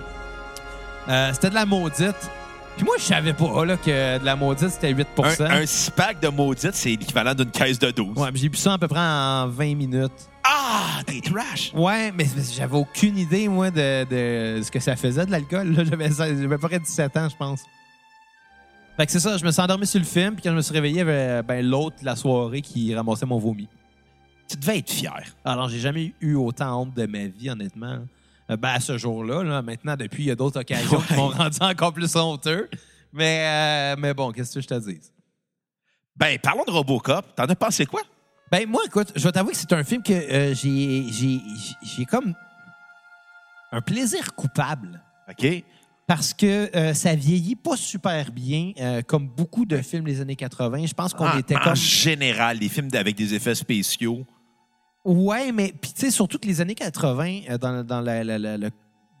[1.08, 2.30] euh, c'était de la maudite.
[2.76, 5.08] Puis moi, je savais pas là, que de la maudite, c'était 8
[5.40, 8.18] Un, un six-pack de maudite, c'est l'équivalent d'une caisse de 12.
[8.18, 10.12] Ouais, puis j'ai bu ça à peu près en 20 minutes.
[10.44, 11.72] Ah, t'es trash!
[11.74, 15.74] Ouais, mais j'avais aucune idée, moi, de, de ce que ça faisait de l'alcool.
[15.74, 17.62] j'avais à peu près 17 ans, je pense.
[18.96, 20.62] Fait que c'est ça, je me suis endormi sur le film, puis quand je me
[20.62, 23.68] suis réveillé, il y avait ben, l'autre la soirée qui ramassait mon vomi.
[24.48, 25.22] Tu devais être fier.
[25.44, 27.98] Alors, j'ai jamais eu autant honte de ma vie, honnêtement.
[28.50, 31.28] Euh, ben, à ce jour-là, là, maintenant, depuis, il y a d'autres occasions qui m'ont
[31.28, 32.70] rendu encore plus honteux.
[33.12, 35.00] Mais, euh, mais bon, qu'est-ce que je te dis?
[36.16, 37.34] Ben, parlons de Robocop.
[37.34, 38.00] T'en as pensé quoi?
[38.50, 41.40] Ben, moi, écoute, je vais t'avouer que c'est un film que euh, j'ai, j'ai,
[41.82, 42.32] j'ai comme
[43.72, 45.02] un plaisir coupable.
[45.28, 45.64] OK.
[46.06, 50.36] Parce que euh, ça vieillit pas super bien, euh, comme beaucoup de films des années
[50.36, 50.86] 80.
[50.86, 54.24] Je pense qu'on En- était en général, les films avec des effets spéciaux.
[55.04, 58.38] Ouais, mais puis tu sais, surtout que les années 80, euh, dans, dans la, la-
[58.38, 58.70] la- la-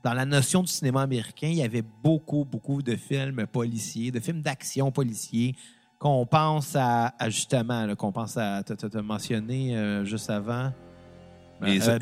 [0.04, 4.20] dans la notion du cinéma américain, il y avait beaucoup, beaucoup de films policiers, de
[4.20, 5.56] films d'action policiers,
[5.98, 10.72] qu'on pense à, à justement, qu'on pense à, tu as mentionné juste avant,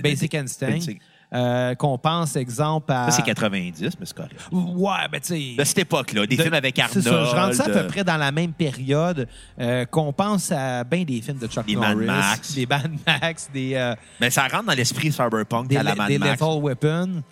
[0.02, 0.98] Basic Instinct, C'est-
[1.32, 3.10] euh, qu'on pense, exemple, à...
[3.10, 4.37] Ça, c'est 90, mais c'est correct.
[4.52, 5.54] Ouais, ben tu sais...
[5.58, 7.04] De cette époque-là, des de- films avec c'est Arnold.
[7.04, 9.28] ça, je rentre ça à peu près dans la même période
[9.60, 12.54] euh, qu'on pense à bien des films de Chuck Des Mad Norris, Max.
[12.54, 13.74] des Mad Max, des...
[13.74, 16.32] euh, Mais ça rentre dans l'esprit cyberpunk des, à la Mad des Max.
[16.40, 17.22] Lethal Weapon.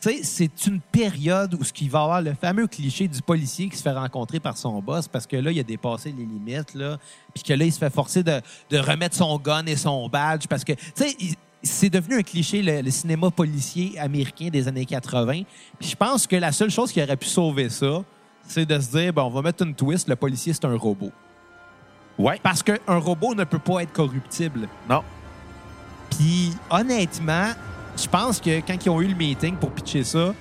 [0.00, 3.68] Tu sais, c'est une période où ce qui va avoir le fameux cliché du policier
[3.68, 6.74] qui se fait rencontrer par son boss parce que là, il a dépassé les limites,
[6.74, 6.98] là,
[7.34, 10.46] puis que là, il se fait forcer de, de remettre son gun et son badge
[10.48, 14.68] parce que, tu sais, il- c'est devenu un cliché, le, le cinéma policier américain des
[14.68, 15.42] années 80.
[15.78, 18.04] Puis je pense que la seule chose qui aurait pu sauver ça,
[18.46, 21.12] c'est de se dire, bon, on va mettre une twist, le policier, c'est un robot.
[22.18, 22.40] Ouais.
[22.42, 24.68] Parce qu'un robot ne peut pas être corruptible.
[24.88, 25.02] Non.
[26.10, 27.50] Puis, honnêtement,
[27.96, 30.34] je pense que quand ils ont eu le meeting pour pitcher ça,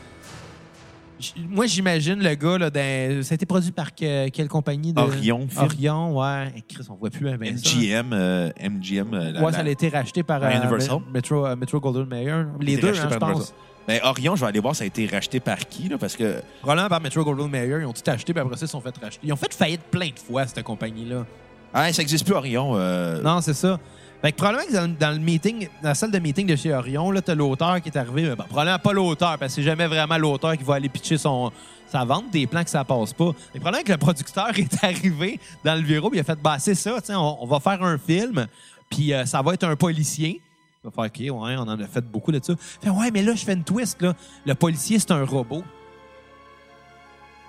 [1.49, 4.93] moi, j'imagine le gars, là, dans- ça a été produit par que- quelle compagnie?
[4.93, 4.99] De...
[5.01, 5.65] Orion Film.
[5.65, 6.53] Orion, ouais.
[6.55, 9.13] Et Chris, on voit plus MGM, euh, MGM.
[9.13, 10.97] euh, la- Ouais, ça a été racheté par Par euh, Universal.
[11.07, 12.43] Me- Metro, euh, Metro Golden Mayer.
[12.61, 13.53] Les deux, hein, je pense.
[13.87, 16.41] Ben, Orion, je vais aller voir, ça a été racheté par qui, là, parce que
[16.61, 17.77] Probablement par Metro Golden Mayer.
[17.81, 19.21] Ils ont tout acheté, puis après ça, ils sont fait racheter.
[19.23, 21.25] Ils ont fait faillite plein de fois, cette compagnie-là.
[21.73, 22.73] ah, ça n'existe plus, Orion.
[22.75, 23.79] euh, Non, c'est ça.
[24.21, 26.73] Fait que probablement que dans, dans le meeting, dans la salle de meeting de chez
[26.73, 28.35] Orion, là, t'as l'auteur qui est arrivé.
[28.35, 31.51] bon, probablement pas l'auteur, parce que c'est jamais vraiment l'auteur qui va aller pitcher son,
[31.87, 33.31] sa vente des plans que ça passe pas.
[33.53, 36.57] Mais probablement que le producteur est arrivé dans le bureau et il a fait bah
[36.59, 38.47] c'est ça, on, on va faire un film,
[38.89, 40.41] puis euh, ça va être un policier.
[40.83, 42.53] Il va faire OK, ouais, on en a fait beaucoup de ça.
[42.81, 44.15] Fait ouais, mais là, je fais une twist, là.
[44.45, 45.63] Le policier, c'est un robot.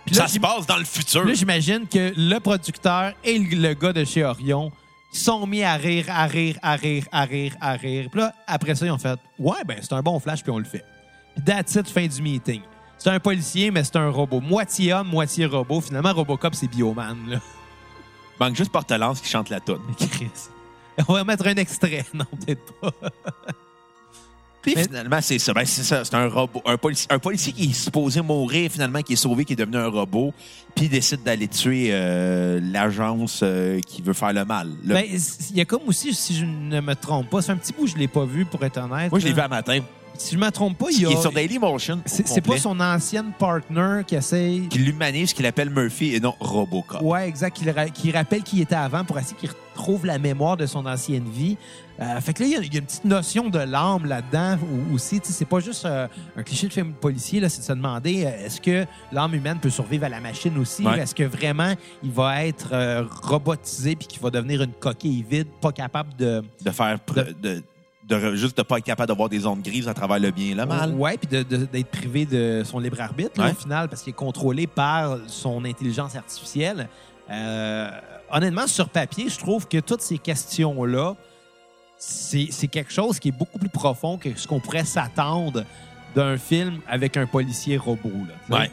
[0.04, 1.24] Puis là, ça se passe dans le futur.
[1.24, 4.72] Là, j'imagine que le producteur et le gars de chez Orion
[5.10, 8.08] sont mis à rire, à rire, à rire, à rire, à rire.
[8.10, 10.58] Puis là, après ça, ils ont fait Ouais, ben, c'est un bon flash, puis on
[10.58, 10.84] le fait.
[11.34, 12.62] Puis that's it, fin du meeting.
[12.98, 14.40] C'est un policier, mais c'est un robot.
[14.40, 15.80] Moitié homme, moitié robot.
[15.80, 17.40] Finalement, Robocop, c'est Bioman, là.
[18.40, 19.82] manque juste Portelance qui chante la tonne.
[20.10, 20.30] Chris.
[21.06, 22.04] On va mettre un extrait.
[22.14, 22.92] Non, peut-être pas.
[24.72, 25.52] Puis Mais- finalement, c'est ça.
[25.52, 26.04] Ben, c'est ça.
[26.04, 26.62] C'est un robot.
[26.66, 29.76] Un, polici- un policier qui est supposé mourir, finalement, qui est sauvé, qui est devenu
[29.76, 30.32] un robot,
[30.74, 34.68] puis il décide d'aller tuer euh, l'agence euh, qui veut faire le mal.
[34.84, 35.04] Le- Ben,
[35.50, 37.86] il y a comme aussi, si je ne me trompe pas, c'est un petit bout,
[37.86, 39.10] je l'ai pas vu, pour être honnête.
[39.10, 39.80] Moi, je l'ai vu à matin.
[40.18, 41.10] Si je me trompe pas, il y Il a.
[41.12, 42.00] est sur Dailymotion.
[42.04, 44.68] C'est pas son ancienne partner qui essaye.
[44.68, 47.00] Qui l'humanise, qu'il appelle Murphy et non Robocop.
[47.02, 47.56] Ouais, exact.
[47.56, 50.66] Qui, ra- qui rappelle qui il était avant pour essayer qu'il retrouve la mémoire de
[50.66, 51.56] son ancienne vie.
[52.00, 54.06] Euh, fait que là, il y a- il y, a une petite notion de l'âme
[54.06, 54.58] là-dedans
[54.92, 55.20] aussi.
[55.22, 58.46] C'est pas juste euh, un cliché de film policier, là, c'est de se demander euh,
[58.46, 60.84] est-ce que l'âme humaine peut survivre à la machine aussi?
[60.84, 60.98] Ouais.
[60.98, 65.46] Est-ce que vraiment il va être euh, robotisé puis qu'il va devenir une coquille vide,
[65.60, 66.42] pas capable de.
[66.64, 66.98] De faire.
[67.40, 67.62] De,
[68.08, 70.54] de juste de pas être capable d'avoir des ondes grises à travers le bien et
[70.54, 70.92] le mal.
[70.94, 73.52] Ouais, puis de- de- d'être privé de son libre arbitre, là, Ouais.
[73.52, 76.88] au final, parce qu'il est contrôlé par son intelligence artificielle.
[77.30, 77.90] Euh,
[78.30, 81.14] honnêtement, sur papier, je trouve que toutes ces questions-là,
[81.98, 85.64] c'est quelque chose qui est beaucoup plus profond que ce qu'on pourrait s'attendre
[86.14, 88.10] d'un film avec un policier robot.
[88.48, 88.58] Là.
[88.60, 88.70] Ouais.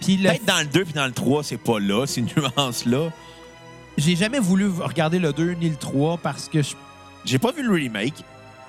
[0.00, 2.22] Peut-être dans le 2 puis dans le 3, c'est pas là, ces
[2.56, 3.10] nuances-là.
[3.96, 6.74] j'ai jamais voulu regarder le 2 ni le 3 parce que je
[7.24, 8.14] J'ai pas vu le remake.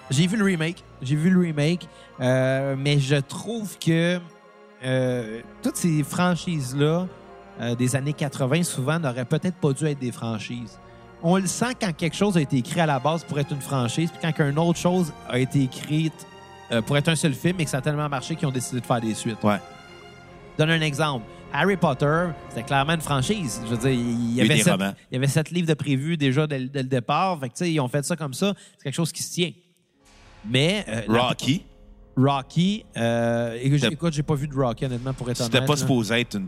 [0.09, 0.83] J'ai vu le remake.
[1.01, 1.87] J'ai vu le remake.
[2.19, 4.19] Euh, mais je trouve que
[4.83, 7.07] euh, toutes ces franchises-là
[7.61, 10.79] euh, des années 80, souvent, n'auraient peut-être pas dû être des franchises.
[11.21, 13.59] On le sent quand quelque chose a été écrit à la base pour être une
[13.59, 16.25] franchise, puis quand une autre chose a été écrite
[16.71, 18.79] euh, pour être un seul film et que ça a tellement marché qu'ils ont décidé
[18.79, 19.43] de faire des suites.
[19.43, 19.57] Ouais.
[20.57, 21.25] Donne un exemple.
[21.51, 23.59] Harry Potter, c'était clairement une franchise.
[23.65, 24.93] Je veux dire, il y avait, sept, romans.
[25.11, 27.39] il y avait sept livres de prévus déjà dès, dès le départ.
[27.39, 28.53] Fait que, tu sais, ils ont fait ça comme ça.
[28.77, 29.51] C'est quelque chose qui se tient.
[30.47, 31.65] Mais euh, la- Rocky,
[32.15, 35.67] Rocky, euh, écoute, C'était- j'ai pas vu de Rocky, honnêtement, pour être c'était honnête.
[35.67, 35.79] pas là.
[35.79, 36.47] supposé être une,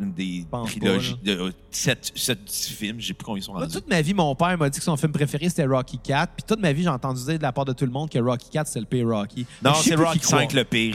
[0.00, 2.12] une des trilogies de euh, 7,
[2.50, 3.00] films.
[3.00, 3.72] Je sais plus combien ils sont rendus.
[3.72, 6.32] toute ma vie, mon père m'a dit que son film préféré, c'était Rocky 4.
[6.34, 8.18] Puis toute ma vie, j'ai entendu dire de la part de tout le monde que
[8.18, 9.46] Rocky 4, c'était le pire Rocky.
[9.62, 10.40] Non, c'est Rocky qui croire.
[10.42, 10.94] 5 le pire.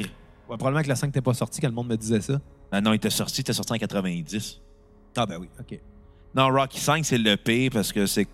[0.49, 2.39] Ouais, probablement que le 5 n'était pas sorti quand le monde me disait ça.
[2.71, 4.59] Ah non, il était sorti, il était sorti en 90.
[5.15, 5.79] Ah ben oui, OK.
[6.35, 8.27] Non, Rocky 5, c'est le pire parce que c'est.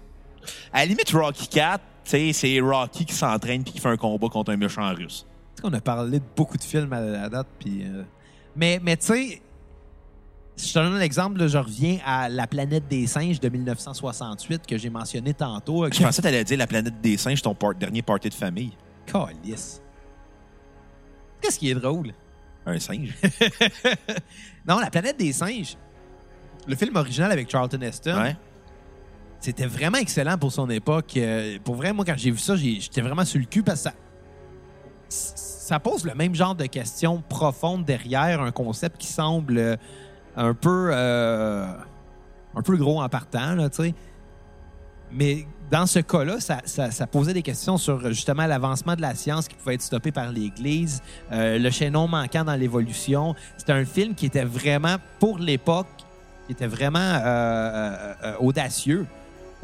[0.71, 3.97] À la limite, Rocky 4, tu sais, c'est Rocky qui s'entraîne puis qui fait un
[3.97, 5.25] combat contre un méchant russe.
[5.55, 7.83] Tu sais qu'on a parlé de beaucoup de films à la date, puis...
[7.85, 8.03] euh,
[8.55, 9.41] Mais, mais tu sais,
[10.55, 13.49] si je te donne un exemple, là, je reviens à La planète des singes de
[13.49, 15.85] 1968 que j'ai mentionné tantôt.
[15.91, 18.71] Je pensais que t'allais dire la planète des singes, ton part- dernier party de famille.
[19.05, 19.81] Calice.
[21.41, 22.13] Qu'est-ce qui est drôle?
[22.65, 23.13] Un singe.
[24.67, 25.75] Non, La planète des singes,
[26.67, 28.35] le film original avec Charlton Heston, ouais.
[29.43, 31.17] C'était vraiment excellent pour son époque.
[31.17, 33.89] Euh, pour vrai, moi, quand j'ai vu ça, j'étais vraiment sur le cul parce que
[35.09, 39.75] ça, pose le même genre de questions profondes derrière un concept qui semble euh,
[40.37, 41.67] un peu, euh,
[42.55, 43.93] un peu gros en partant, là, tu sais.
[45.11, 49.55] Mais dans ce cas-là, ça, posait des questions sur justement l'avancement de la science qui
[49.55, 53.35] pouvait être stoppé par l'Église, le chaînon manquant dans l'évolution.
[53.57, 55.87] C'était un film qui était vraiment, pour l'époque,
[56.47, 57.19] qui était vraiment
[58.39, 59.05] audacieux.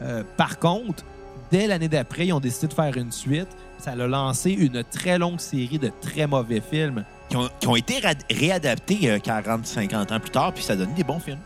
[0.02, 1.04] Euh, par contre,
[1.52, 3.48] dès l'année d'après, ils ont décidé de faire une suite.
[3.78, 7.04] Ça a lancé une très longue série de très mauvais films.
[7.30, 7.96] Qui ont, qui ont été
[8.32, 11.40] réadaptés euh, 40-50 ans plus tard, puis ça donne des bons films.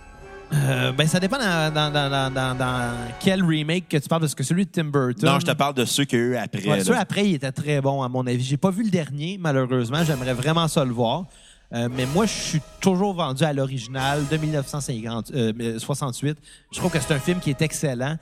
[0.54, 4.22] Euh, ben, ça dépend dans, dans- dans- dans- dans- dans quel remake que tu parles,
[4.22, 5.28] parce que celui de Tim Burton.
[5.30, 6.68] Non, je te parle de ceux qu'il y a eu après.
[6.70, 8.44] Ouais, ceux après, il était très bon, à mon avis.
[8.44, 10.04] J'ai pas vu le dernier, malheureusement.
[10.04, 11.26] J'aimerais vraiment ça le voir.
[11.74, 16.38] Euh, mais moi, je suis toujours vendu à l'original de 1968.
[16.72, 18.18] Je trouve que c'est un film qui est excellent.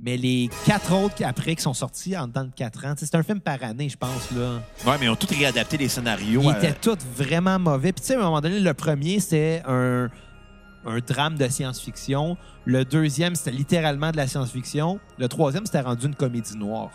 [0.00, 3.14] Mais les quatre autres qui- après qui sont sortis en dedans de quatre ans, c'est
[3.14, 4.30] un film par année, je pense.
[4.32, 4.60] là.
[4.84, 6.42] Ouais, mais ils ont tous réadapté les scénarios.
[6.42, 7.92] Ils euh, étaient tous vraiment mauvais.
[7.92, 10.10] Puis, tu sais, à un moment donné, le premier, c'était un,
[10.84, 12.36] un drame de science-fiction.
[12.64, 14.98] Le deuxième, c'était littéralement de la science-fiction.
[15.16, 16.90] Le troisième, c'était rendu une comédie noire.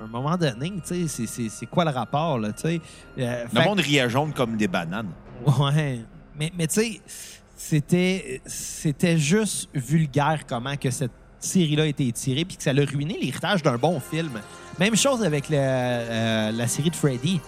[0.00, 2.80] À un moment donné, tu sais, c'est- quoi le rapport, là, tu sais?
[3.18, 5.10] Euh, Le fait- monde riait jaune comme des bananes.
[5.58, 6.00] Ouais.
[6.38, 7.00] Mais, mais tu sais,
[7.68, 12.74] c'était, c'était juste vulgaire comment que cette série-là a été tirée puis que ça a
[12.74, 14.40] ruiné l'héritage d'un bon film.
[14.78, 17.40] Même chose avec le- euh, la série de Freddy,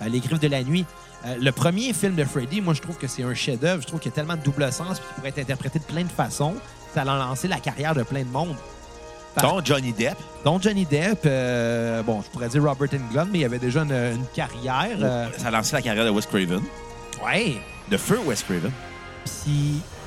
[0.00, 0.84] euh, Les Griffes de la Nuit.
[1.26, 3.82] Euh, le premier film de Freddy, moi, je trouve que c'est un chef-d'œuvre.
[3.82, 5.84] Je trouve qu'il y a tellement de double sens puis qu'il pourrait être interprété de
[5.84, 6.54] plein de façons.
[6.94, 8.54] Ça a lancé la carrière de plein de monde.
[9.34, 10.16] Par- Donc, Johnny Depp.
[10.44, 13.92] dont Johnny Depp, euh, bon, je pourrais dire Robert Englund, mais il avait déjà une,
[13.92, 15.30] une carrière.
[15.36, 16.60] Ça a lancé la carrière de Wes Craven.
[17.24, 17.56] ouais.
[17.90, 18.70] De feu Wes Craven.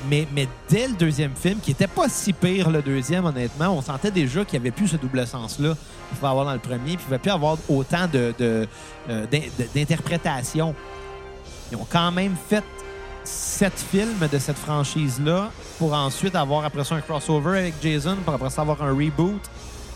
[0.08, 0.26] Mais,
[0.68, 4.44] dès le deuxième film, qui était pas si pire le deuxième, honnêtement, on sentait déjà
[4.44, 5.74] qu'il n'y avait plus ce double sens-là
[6.08, 9.26] qu'il pouvait avoir dans le premier, puis il ne pouvait plus avoir autant euh, d'in-
[9.28, 10.74] de-.
[11.70, 12.64] Ils ont quand même fait
[13.24, 18.34] sept films de cette franchise-là pour ensuite avoir après ça un crossover avec Jason, pour
[18.34, 19.40] après ça avoir un reboot.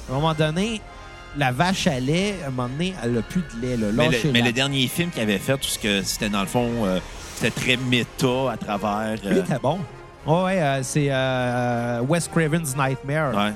[0.08, 0.80] À un moment donné,
[1.36, 3.76] la vache à lait, à un moment donné, elle n'a plus de lait.
[3.76, 3.88] Là.
[3.92, 4.32] Mais, le, Lâchez-la.
[4.32, 6.98] mais le dernier film qu'il avait fait, tout ce que c'était dans le fond, euh,
[7.36, 9.16] c'était très méta à travers.
[9.24, 9.78] Lui euh, était bon.
[10.26, 13.34] Ouais, ouais, euh, c'est euh, Wes Craven's Nightmare.
[13.34, 13.52] ouais.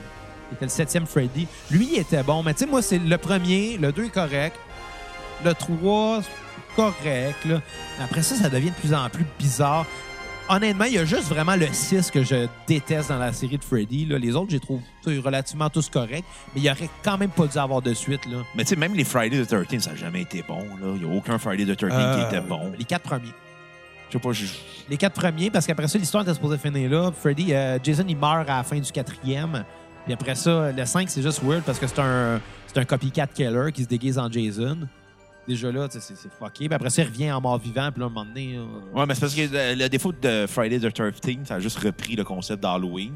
[0.50, 1.46] C'était le septième Freddy.
[1.70, 2.42] Lui, il était bon.
[2.42, 3.76] Mais tu sais, moi, c'est le premier.
[3.76, 4.56] Le 2 est correct.
[5.44, 7.44] Le 3, c'est correct.
[7.44, 7.60] Là.
[8.02, 9.86] Après ça, ça devient de plus en plus bizarre.
[10.48, 13.62] Honnêtement, il y a juste vraiment le 6 que je déteste dans la série de
[13.62, 14.04] Freddy.
[14.06, 14.18] Là.
[14.18, 16.24] Les autres, j'ai trouvé tu sais, relativement tous corrects.
[16.54, 18.26] Mais il n'y aurait quand même pas dû avoir de suite.
[18.26, 18.38] Là.
[18.56, 20.58] Mais tu sais, même les Friday the 13 ça n'a jamais été bon.
[20.80, 20.92] là.
[21.00, 22.72] Il n'y a aucun Friday the 13 Euh, qui était bon.
[22.76, 23.32] Les quatre premiers.
[24.08, 24.46] Je sais pas, je-
[24.88, 27.12] Les quatre premiers, parce qu'après ça, l'histoire était supposée finir là.
[27.12, 29.64] Freddy, euh, Jason, il meurt à la fin du quatrième.
[30.04, 33.28] Puis après ça, le 5, c'est juste weird parce que c'est un, c'est un copycat
[33.28, 34.78] killer qui se déguise en Jason.
[35.48, 36.00] Déjà là, c'est
[36.38, 36.66] fucké.
[36.68, 37.90] Puis après ça, il revient en mort vivant.
[37.90, 38.56] Puis là, à un moment donné.
[38.56, 38.64] euh,
[38.98, 41.12] Ouais, mais c'est parce que le, le défaut de Friday the 13
[41.44, 43.14] ça a juste repris le concept d'Halloween.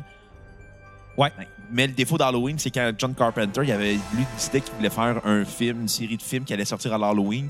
[1.16, 1.30] Ouais.
[1.70, 5.20] Mais le défaut d'Halloween, c'est quand John Carpenter, il avait lui décidé qu'il voulait faire
[5.24, 7.48] un film, une série de films qui allait sortir à l'Halloween.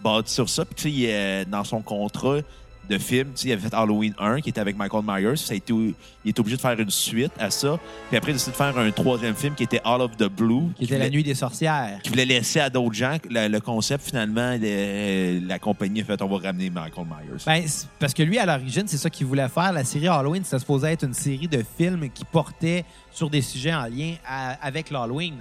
[0.00, 0.64] Bâtit sur ça.
[0.64, 2.38] Puis, tu sais, il, dans son contrat
[2.88, 5.36] de film, tu sais, il avait fait Halloween 1 qui était avec Michael Myers.
[5.36, 7.78] Ça a été, il est obligé de faire une suite à ça.
[8.08, 10.24] Puis après, il a décidé de faire un troisième film qui était All of the
[10.28, 10.68] Blue.
[10.76, 12.00] qui était la voulait- nuit des sorcières.
[12.02, 14.06] qui voulait laisser à d'autres gens le, le concept.
[14.06, 17.42] Finalement, le- la compagnie a fait on va ramener Michael Myers.
[17.46, 17.64] Ben,
[17.98, 19.72] parce que lui, à l'origine, c'est ça qu'il voulait faire.
[19.72, 23.74] La série Halloween, c'était supposé être une série de films qui portaient sur des sujets
[23.74, 25.34] en lien à- avec l'Halloween.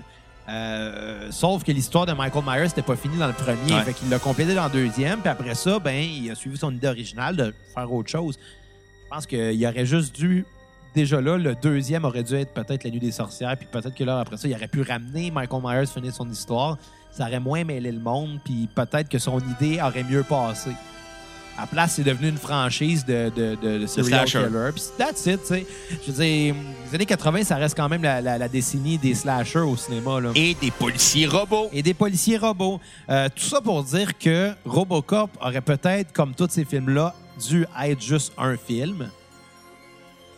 [0.50, 3.74] Euh, sauf que l'histoire de Michael Myers n'était pas finie dans le premier.
[3.74, 3.84] Ouais.
[3.84, 5.20] Fait qu'il l'a complété dans le deuxième.
[5.20, 8.40] Puis après ça, ben, il a suivi son idée originale de faire autre chose.
[9.04, 10.46] Je pense qu'il aurait juste dû.
[10.96, 13.58] Déjà là, le deuxième aurait dû être peut-être La Nuit des Sorcières.
[13.58, 16.78] Puis peut-être que là, après ça, il aurait pu ramener Michael Myers, finir son histoire.
[17.12, 18.40] Ça aurait moins mêlé le monde.
[18.44, 20.72] Puis peut-être que son idée aurait mieux passé.
[21.58, 24.48] À la place, c'est devenu une franchise de, de, de, de serial slasher.
[24.48, 24.70] killer.
[24.74, 25.66] Puis that's it, tu sais.
[26.06, 29.16] Je veux dire, les années 80, ça reste quand même la, la- la décennie des
[29.16, 30.20] slashers au cinéma.
[30.22, 30.32] Là.
[30.36, 31.70] Et des policiers robots.
[31.74, 32.80] Et des policiers robots.
[33.10, 37.16] Euh, tout ça pour dire que Robocop aurait peut-être, comme tous ces films-là,
[37.50, 39.10] dû être juste un film.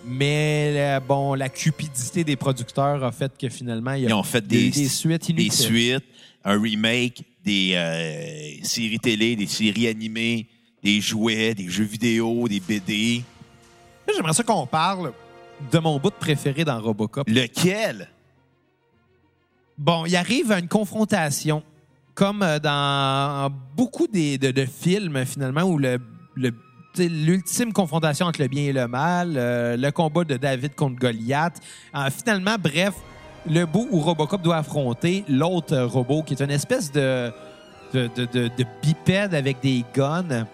[0.06, 4.14] Mais euh, bon, la cupidité des producteurs a fait que finalement, il y a Ils
[4.14, 5.52] ont fait des, des suites des inutiles.
[5.66, 6.06] suites,
[6.46, 10.48] un remake, des euh, séries télé, des séries animées,
[10.84, 13.24] des jouets, des jeux vidéo, des BD.
[14.14, 15.12] J'aimerais ça qu'on parle
[15.72, 17.28] de mon bout préféré dans Robocop.
[17.30, 18.08] Lequel?
[19.78, 21.64] Bon, il arrive à une confrontation,
[22.16, 26.00] comme euh, dans beaucoup des, de, de films, finalement, où le,
[26.98, 31.62] l'ultime confrontation entre le bien et le mal, euh, le combat de David contre Goliath.
[31.96, 32.94] Euh, finalement, bref,
[33.50, 37.32] le bout où Robocop doit affronter l'autre robot, qui est une espèce de,
[37.94, 40.46] de, de- de- de bipède avec des guns.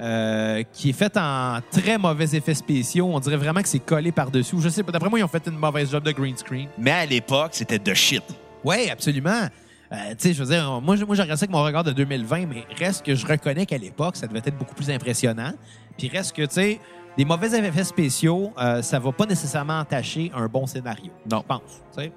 [0.00, 3.10] Euh, qui est fait en très mauvais effets spéciaux.
[3.12, 4.56] On dirait vraiment que c'est collé par-dessus.
[4.60, 4.92] Je sais pas.
[4.92, 6.68] D'après moi, ils ont fait une mauvaise job de green screen.
[6.78, 8.22] Mais à l'époque, c'était de shit.
[8.64, 9.48] Oui, absolument.
[9.92, 12.64] Euh, tu sais, je veux dire, moi, je- ça avec mon regard de 2020, mais
[12.78, 15.52] reste que je reconnais qu'à l'époque, ça devait être beaucoup plus impressionnant.
[15.98, 16.80] Puis reste que, tu sais,
[17.18, 21.10] des mauvais effets spéciaux, euh, ça va pas nécessairement entacher un bon scénario.
[21.30, 21.40] Non.
[21.42, 22.12] Je pense, tu sais.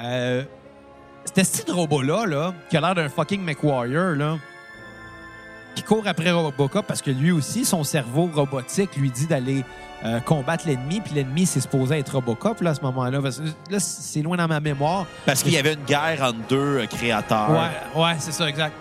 [0.00, 0.42] Euh,
[1.26, 4.36] C'était ce petit robot-là, là, qui a l'air d'un fucking McWarrior, là,
[5.74, 9.64] qui court après Robocop parce que lui aussi, son cerveau robotique lui dit d'aller
[10.04, 13.20] euh, combattre l'ennemi, puis l'ennemi, c'est supposé être Robocop, là, à ce moment-là.
[13.70, 15.06] Là, c'est loin dans ma mémoire.
[15.24, 17.50] Parce qu'il y avait une guerre entre deux euh, créateurs.
[17.50, 18.74] Ouais, ouais, c'est ça, exact.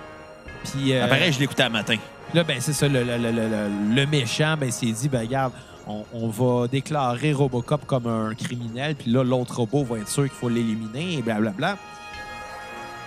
[0.65, 1.95] Puis euh, Pareil, je l'écoutais un matin.
[2.34, 5.53] là, ben c'est ça, le, le- le- le- le méchant, ben s'est dit, ben regarde,
[5.88, 10.23] on, on va déclarer Robocop comme un criminel, puis là, l'autre robot va être sûr
[10.23, 11.77] qu'il faut l'éliminer, et blablabla.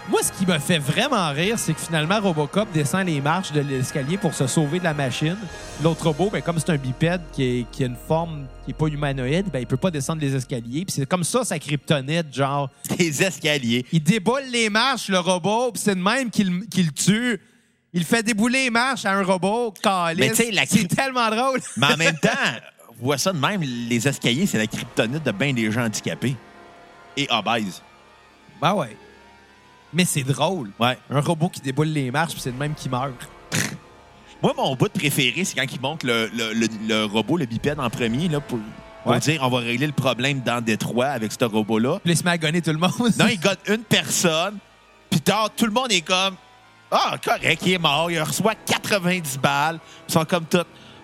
[0.09, 3.61] Moi, ce qui me fait vraiment rire, c'est que finalement, Robocop descend les marches de
[3.61, 5.37] l'escalier pour se sauver de la machine.
[5.83, 8.75] L'autre robot, ben, comme c'est un bipède qui, est- qui a une forme qui n'est
[8.75, 10.85] pas humanoïde, ben, il peut pas descendre les escaliers.
[10.85, 13.85] Puis c'est comme ça sa kryptonite, genre, Des escaliers.
[13.90, 17.40] il déboule les marches, le robot, puis c'est de même qu'il le tue.
[17.92, 19.75] Il fait débouler les marches à un robot,
[20.35, 21.61] sais, la C'est tellement drôle.
[21.77, 22.29] Mais en même temps,
[23.01, 26.37] vois ça de même, les escaliers, c'est la kryptonite de bien des gens handicapés
[27.16, 27.83] et obèses.
[28.61, 28.97] Ben ouais.
[29.97, 30.71] Mais c'est drôle.
[30.79, 30.97] Ouais.
[31.11, 33.13] Un robot qui déboule les marches, puis c'est de même qui meurt.
[34.43, 37.81] Moi, mon bout préféré, c'est quand ils montent le, le- le- le robot, le bipède
[37.81, 38.59] en premier, là, pour,
[39.03, 39.19] pour Ouais.
[39.21, 41.99] dire on va régler le problème dans Détroit avec ce robot-là.
[42.05, 42.93] Puis il se met à gonner tout le monde.
[43.19, 44.59] Non, il gagne une personne,
[45.09, 46.35] puis tard, tout le monde est comme
[46.91, 49.79] Ah, correct, il est mort, il reçoit 90 balles.
[50.09, 50.59] Ils sont comme tout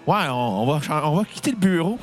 [0.06, 1.98] Ouais, on, on va, chan- on va quitter le bureau.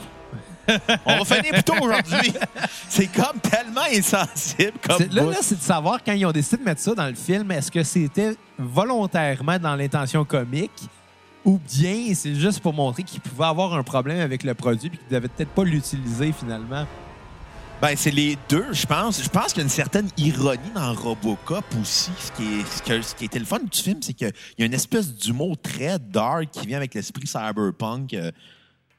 [1.06, 2.34] On va finir plus tôt aujourd'hui.
[2.90, 6.64] C'est comme tellement insensible comme Là, là, c'est de savoir quand ils ont décidé de
[6.64, 10.72] mettre ça dans le film, est-ce que c'était volontairement dans l'intention comique
[11.46, 14.98] ou bien c'est juste pour montrer qu'ils pouvaient avoir un problème avec le produit puis
[15.00, 16.86] qu'ils devaient peut-être pas l'utiliser finalement?
[17.82, 19.24] Ben, c'est les deux, je pense.
[19.24, 22.12] Je pense qu'il y a une certaine ironie dans Robocop aussi.
[22.20, 24.64] Ce qui, est, ce, que- ce qui était le fun du film, c'est qu'il y
[24.64, 28.32] a une espèce d'humour très dark qui vient avec l'esprit cyberpunk euh,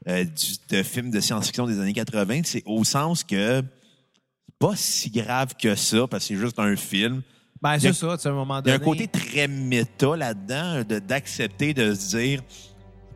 [0.07, 2.41] euh, du, de film de science-fiction des années 80.
[2.45, 3.61] C'est au sens que
[4.47, 7.21] c'est pas si grave que ça, parce que c'est juste un film.
[7.61, 8.83] Ben, c'est ça, tu sais, à un moment Il y a donné.
[8.83, 12.41] un côté très méta là-dedans, de- d'accepter de se dire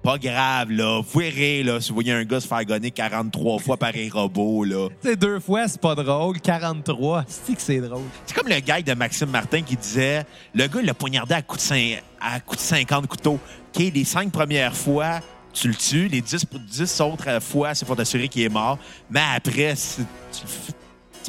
[0.04, 0.98] pas grave, là.
[0.98, 3.90] Vous pouvez rire, là, si vous voyez un gars se faire gonner 43 fois par
[3.96, 4.90] un robot, là.
[5.02, 6.40] Tu sais, deux fois, c'est pas drôle.
[6.40, 8.04] 43, c'est que c'est drôle.
[8.28, 11.42] C'est comme le gars de Maxime Martin qui disait le gars, il l'a poignardé à
[11.42, 13.40] coup de, cin- à coup de 50 couteaux.
[13.76, 15.22] OK, les cinq premières fois,
[15.56, 16.08] tu le tues.
[16.08, 18.78] Les 10, 10 autres euh, fois, c'est pour t'assurer qu'il est mort.
[19.10, 20.06] Mais après, c'est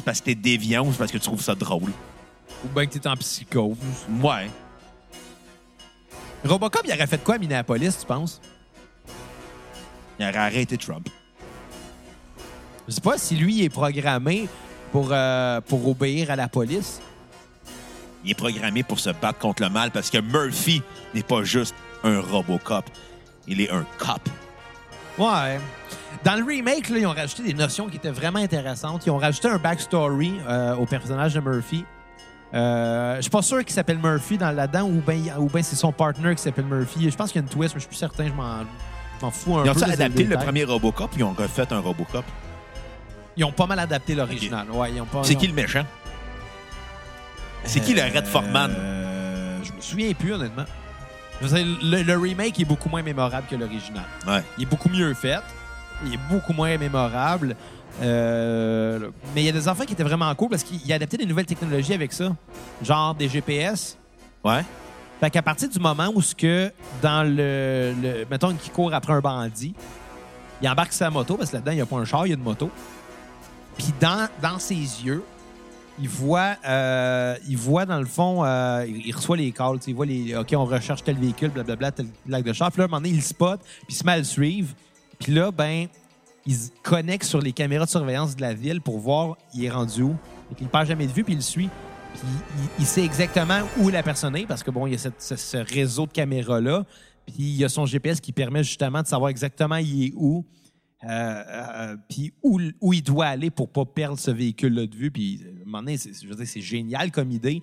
[0.05, 1.91] parce que t'es déviant ou c'est parce que tu trouves ça drôle?
[2.63, 3.77] Ou bien que t'es en psychose.
[4.21, 4.49] Ouais.
[6.43, 8.39] Robocop, il aurait fait quoi à Minneapolis, tu penses?
[10.19, 11.09] Il aurait arrêté Trump.
[12.87, 14.47] Je sais pas si lui est programmé
[14.91, 17.01] pour, euh, pour obéir à la police.
[18.23, 20.81] Il est programmé pour se battre contre le mal parce que Murphy
[21.13, 22.85] n'est pas juste un Robocop.
[23.47, 24.21] Il est un cop.
[25.17, 25.59] Ouais.
[26.23, 29.05] Dans le remake, là, ils ont rajouté des notions qui étaient vraiment intéressantes.
[29.05, 31.85] Ils ont rajouté un backstory euh, au personnage de Murphy.
[32.53, 35.75] Euh, je suis pas sûr qu'il s'appelle Murphy dans là-dedans ou bien ou ben c'est
[35.75, 37.09] son partner qui s'appelle Murphy.
[37.09, 38.25] Je pense qu'il y a une twist, mais je suis plus certain.
[38.27, 39.69] Je m'en, fous un Ils peu.
[39.71, 41.11] ont de ces adapté le premier Robocop?
[41.17, 42.25] Ils ont refait un Robocop?
[43.35, 44.69] Ils ont pas mal adapté l'original.
[44.71, 45.83] Ouais, ils ont pas, C'est ils qui ont- le méchant?
[47.65, 48.73] C'est qui le Red Foreman?
[48.77, 50.65] Euh, je me souviens plus, honnêtement.
[51.41, 54.05] Dire, le, le remake est beaucoup moins mémorable que l'original.
[54.27, 54.43] Ouais.
[54.57, 55.39] Il est beaucoup mieux fait.
[56.05, 57.55] Il est beaucoup moins mémorable.
[58.01, 61.25] Euh, mais il y a des enfants qui étaient vraiment cool parce qu'il adaptait des
[61.25, 62.35] nouvelles technologies avec ça.
[62.83, 63.97] Genre des GPS.
[64.43, 64.63] Ouais.
[65.19, 66.71] Fait qu'à partir du moment où ce que
[67.01, 69.73] dans le, le mettons qu'il court après un bandit,
[70.61, 72.33] il embarque sa moto parce que là-dedans il n'y a pas un char, il y
[72.33, 72.69] a une moto.
[73.77, 75.23] Puis dans, dans ses yeux,
[75.99, 79.95] il voit, euh, il voit dans le fond, euh, il il reçoit les calls, il
[79.95, 82.69] voit les, ok, on recherche tel véhicule, blablabla, tel lac de char.
[82.77, 84.73] Là, à un moment donné, il le spot, puis il se met à le suivre.
[85.19, 85.87] Puis là, ben,
[86.45, 89.69] il se connecte sur les caméras de surveillance de la ville pour voir il est
[89.69, 90.15] rendu où.
[90.51, 91.69] Et qu'il ne perd jamais de vue, puis il le suit.
[92.13, 92.23] Puis
[92.57, 95.35] il, il sait exactement où la personne est parce que bon, il y a ce,
[95.35, 96.85] ce réseau de caméras-là.
[97.25, 100.45] Puis il y a son GPS qui permet justement de savoir exactement il est où.
[101.03, 105.11] Euh, euh, puis où, où il doit aller pour pas perdre ce véhicule-là de vue.
[105.11, 107.61] Puis, à un moment donné, c'est, je veux dire, c'est génial comme idée.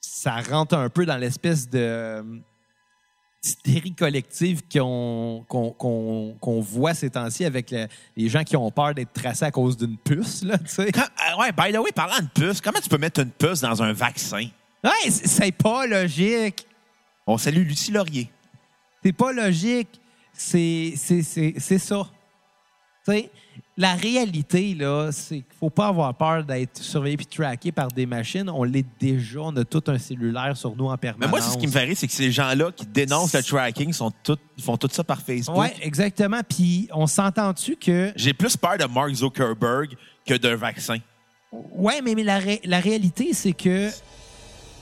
[0.00, 2.22] Ça rentre un peu dans l'espèce de euh,
[3.42, 5.44] d'hystérie collective qu'on,
[6.60, 9.98] voit ces temps-ci avec le- les gens qui ont peur d'être tracés à cause d'une
[9.98, 10.56] puce, là.
[10.76, 13.60] Quand- euh, ouais, by the way, parlant de puce, comment tu peux mettre une puce
[13.60, 14.48] dans un vaccin?
[14.84, 16.66] Ouais, c'est, pas logique.
[17.26, 18.30] On salue Lucie Laurier.
[19.04, 20.00] C'est pas logique.
[20.32, 22.08] C'est ça.
[23.04, 23.30] Tu sais,
[23.76, 28.06] la réalité, là, c'est qu'il faut pas avoir peur d'être surveillé puis traqué par des
[28.06, 28.48] machines.
[28.50, 29.40] On l'est déjà.
[29.40, 31.32] On a tout un cellulaire sur nous en permanence.
[31.34, 33.92] Mais moi, ce qui me fait rire, c'est que ces gens-là qui dénoncent le tracking
[33.92, 34.12] sont
[34.60, 35.58] font tout ça par Facebook.
[35.58, 36.40] Ouais, exactement.
[36.48, 38.12] Puis on s'entend-tu que...
[38.14, 39.96] J'ai plus peur de Mark Zuckerberg
[40.26, 40.98] que d'un vaccin.
[41.50, 43.90] Ouais, mais, mais la, ré- la réalité, c'est que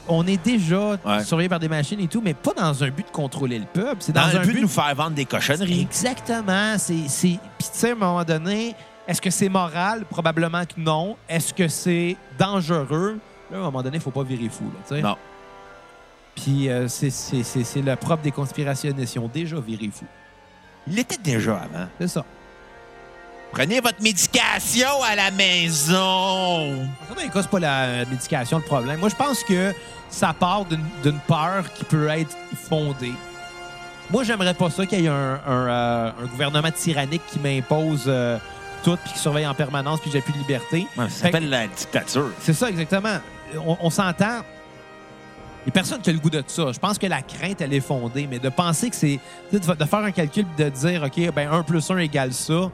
[0.08, 1.24] on est déjà Ouais.
[1.24, 3.96] surveillé par des machines et tout, mais pas dans un but de contrôler le peuple.
[4.00, 5.80] C'est Dans, un but, but de nous faire vendre des cochonneries.
[5.82, 6.76] Exactement.
[6.78, 6.94] C'est.
[6.94, 8.74] Puis, tu sais, à un moment donné,
[9.06, 10.04] est-ce que c'est moral?
[10.06, 11.16] Probablement que non.
[11.28, 13.18] Est-ce que c'est dangereux?
[13.50, 14.64] Là, à un moment donné, il faut pas virer fou.
[14.90, 15.00] Là.
[15.00, 15.16] Non.
[16.34, 19.14] Puis, euh, c'est, c'est, c'est, c'est le propre des conspirationnistes.
[19.14, 20.04] Ils ont déjà viré fou.
[20.86, 21.86] Il l'était déjà avant.
[22.00, 22.24] C'est ça.
[23.52, 26.86] Prenez votre médication à la maison.
[27.08, 29.00] Dans les cas, c'est pas la médication le problème.
[29.00, 29.74] Moi, je pense que
[30.08, 32.36] ça part d'une peur qui peut être
[32.68, 33.12] fondée.
[34.10, 38.04] Moi, j'aimerais pas ça qu'il y ait un, un, euh, un gouvernement tyrannique qui m'impose
[38.06, 38.38] euh,
[38.82, 40.86] tout puis qui surveille en permanence puis j'ai plus de liberté.
[40.96, 42.30] ça s'appelle la dictature.
[42.40, 43.18] C'est ça, exactement.
[43.66, 44.42] On, on s'entend.
[45.62, 46.72] Il n'y a personne qui a le goût de ça.
[46.72, 49.20] Je pense que la crainte, elle est fondée, mais de penser que c'est.
[49.52, 52.70] De faire un calcul de dire, OK, ben 1 plus 1 égale ça,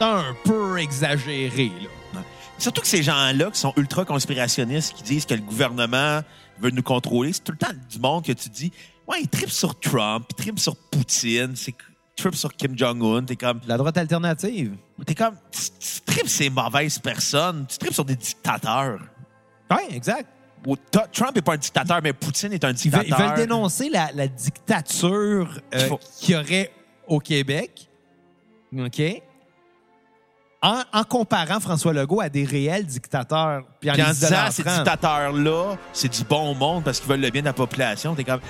[0.00, 2.20] un peu exagéré, là.
[2.58, 6.22] Surtout que ces gens-là qui sont ultra conspirationnistes, qui disent que le gouvernement
[6.58, 8.72] veut nous contrôler, c'est tout le temps du monde que tu dis,
[9.06, 11.74] ouais, ils trippent sur Trump, ils trippent sur Poutine, c'est
[12.18, 13.24] ils trippent sur Kim Jong-un.
[13.24, 14.74] T'es comme, La droite alternative.
[15.04, 19.00] t'es comme, tu, ces mauvaises personnes, tu trippes sur des dictateurs.
[19.70, 20.26] Oui, exact.
[21.12, 23.06] Trump n'est pas un dictateur, mais Poutine est un dictateur.
[23.06, 26.72] ils veulent dénoncer la, la dictature euh, qu'il y aurait
[27.06, 27.88] au Québec.
[28.76, 29.02] OK?
[30.66, 33.62] En, en comparant François Legault à des réels dictateurs.
[33.80, 37.20] Puis en, Puis en les disant, ces dictateurs-là, c'est du bon monde parce qu'ils veulent
[37.20, 38.14] le bien de la population.
[38.14, 38.40] T'es comme,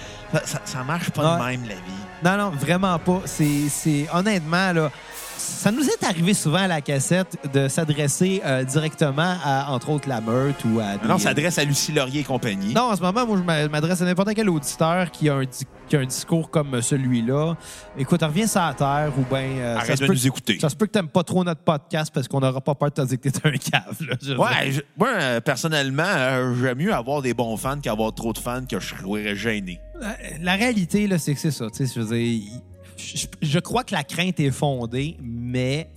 [0.44, 1.80] ça, marche pas de même, la vie.
[2.24, 3.20] Non, non, vraiment pas.
[3.26, 4.90] C'est, c'est honnêtement là.
[5.38, 10.08] Ça nous est arrivé souvent à la cassette de s'adresser euh, directement à, entre autres,
[10.08, 10.96] la meute ou à.
[10.96, 12.72] des- Non, ça s'adresse à Lucie Laurier et compagnie.
[12.72, 15.42] Non, en ce moment, moi, je m'a- m'adresse à n'importe quel auditeur qui a un,
[15.44, 17.54] di- qui a un discours comme celui-là.
[17.98, 19.48] Écoute, reviens sur la terre ou bien.
[19.74, 20.58] ça, Arrête de peut, nous écouter.
[20.60, 22.94] ça se peut que t'aimes pas trop notre podcast parce qu'on n'aura pas peur de
[22.94, 23.96] te dire que t'es un cave.
[24.08, 24.16] là.
[24.22, 24.32] Je.
[24.34, 28.38] Ouais, je- moi, euh, personnellement, euh, j'aime mieux avoir des bons fans qu'avoir trop de
[28.38, 29.80] fans que je serais gêné.
[30.00, 31.66] La, la réalité, là, c'est que c'est ça.
[31.70, 32.42] Tu sais, je veux dire,
[33.14, 35.90] je, je crois que la crainte est fondée, mais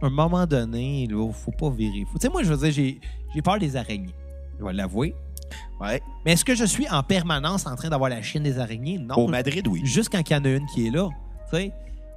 [0.00, 2.04] à un moment donné, il faut pas virer.
[2.12, 3.00] Tu sais, moi, je veux dire,
[3.34, 4.14] j'ai, peur des araignées.
[4.58, 5.14] Je vais l'avouer.
[5.80, 6.00] Ouais.
[6.24, 8.98] Mais est-ce que je suis en permanence en train d'avoir la chienne des araignées?
[8.98, 9.16] Non.
[9.16, 9.80] Au Madrid, oui.
[9.84, 11.08] Juste quand il y en a une qui est là.
[11.50, 11.72] Tu sais?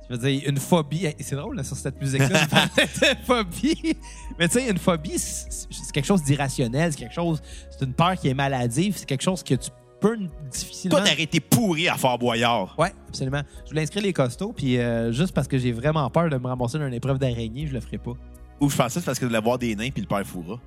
[0.09, 1.07] Je veux dire, une phobie.
[1.19, 2.27] C'est drôle, là, sur cette musique-là.
[2.27, 3.95] de phobie.
[4.37, 6.91] Mais tu sais, une phobie, c'est c'est quelque chose d'irrationnel.
[6.91, 7.41] C'est quelque chose.
[7.69, 8.95] C'est une peur qui est maladive.
[8.97, 9.69] C'est quelque chose que tu
[10.01, 10.17] peux
[10.51, 10.97] difficilement.
[10.97, 12.75] Toi, t'aurais été pourri à Fort Boyard.
[12.77, 13.41] Ouais, absolument.
[13.65, 16.47] Je voulais inscrire les costauds, puis euh, juste parce que j'ai vraiment peur de me
[16.47, 18.13] ramasser dans une épreuve d'araignée, je le ferai pas.
[18.59, 20.59] Ou je pensais c'est parce que de l'avoir des nains puis le père Foura.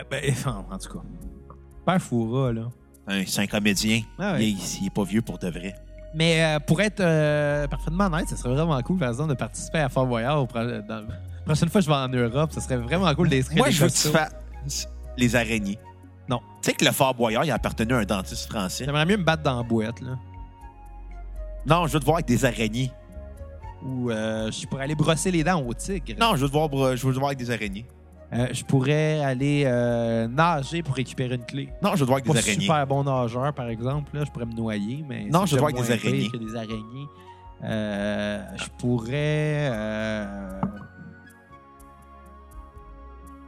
[0.00, 0.22] Euh, Ben,
[0.70, 1.04] en tout cas.
[1.86, 2.68] Père Foura, là.
[3.26, 4.00] C'est un comédien.
[4.18, 4.48] Ah ouais.
[4.48, 5.74] il, est, il est pas vieux pour de vrai.
[6.14, 9.78] Mais euh, pour être euh, parfaitement honnête, ce serait vraiment cool, par exemple, de participer
[9.80, 10.42] à Fort Boyard.
[10.42, 13.28] Au pro- dans- La prochaine fois que je vais en Europe, ce serait vraiment cool
[13.28, 15.78] d'inscrire Moi, des je veux que tu fasses les araignées.
[16.28, 16.40] Non.
[16.62, 18.84] Tu sais que le Fort Boyard, il appartenait à un dentiste français.
[18.84, 20.16] J'aimerais mieux me battre dans la boîte, là.
[21.66, 22.90] Non, je veux te voir avec des araignées.
[23.82, 26.14] Ou euh, je pourrais aller brosser les dents au tigre.
[26.18, 27.86] Non, je veux te voir, bro- je veux te voir avec des araignées.
[28.32, 31.68] Euh, je pourrais aller euh, nager pour récupérer une clé.
[31.82, 32.60] Non, je vais devoir avec Pas des araignées.
[32.62, 34.16] super bon nageur, par exemple.
[34.16, 36.28] Là, je pourrais me noyer, mais Non, je dois déjà avec des araignées.
[36.28, 37.06] pire que des araignées.
[37.62, 39.68] Euh, je pourrais...
[39.70, 40.60] euh,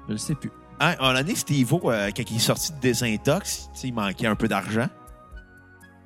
[0.06, 0.52] Je le sais plus.
[0.80, 4.46] Hein, en l'année, Steve-O, euh, quand il est sorti de Désintox, il manquait un peu
[4.48, 4.88] d'argent.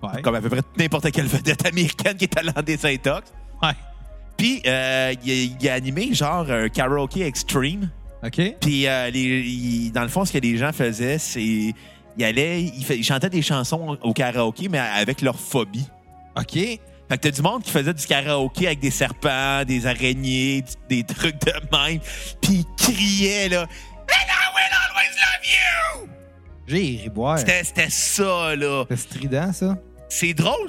[0.03, 0.23] Ouais.
[0.23, 3.33] Comme à peu près n'importe quelle vedette américaine qui est allée en Désintox.
[3.63, 3.71] Ouais.
[4.37, 7.91] Puis, euh, il, a, il a animé genre un karaoke extreme.
[8.25, 8.41] OK?
[8.61, 11.75] Puis, euh, les- il- dans le fond, ce que les gens faisaient, c'est.
[12.17, 15.87] Ils allaient, ils, chantaient des chansons au karaoké, mais avec leur phobie.
[16.37, 16.53] OK.
[16.55, 16.79] Fait
[17.17, 21.41] que t'as du monde qui faisait du karaoké avec des serpents, des araignées, des trucs
[21.41, 22.01] de même.
[22.41, 23.67] Puis ils criaient, là.
[25.41, 26.09] Love you!
[26.67, 27.39] J'ai ri boire.
[27.39, 28.85] C'était c'était ça, là.
[28.89, 29.77] C'est strident, ça.
[30.09, 30.69] C'est drôle,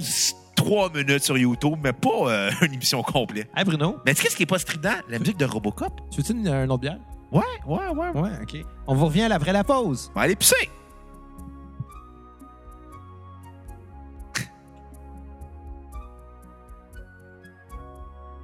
[0.56, 3.50] trois minutes sur YouTube, mais pas euh, une émission complète.
[3.56, 4.96] Hey, Bruno, Mais tu sais ce qui est pas strident?
[5.10, 6.00] La musique de Robocop.
[6.12, 7.00] tu veux-tu une, un autre bière?
[7.32, 8.10] Ouais, ouais, ouais.
[8.22, 8.58] Ouais, OK.
[8.88, 10.12] On vous revient après la pause.
[10.16, 10.70] On va aller pisser.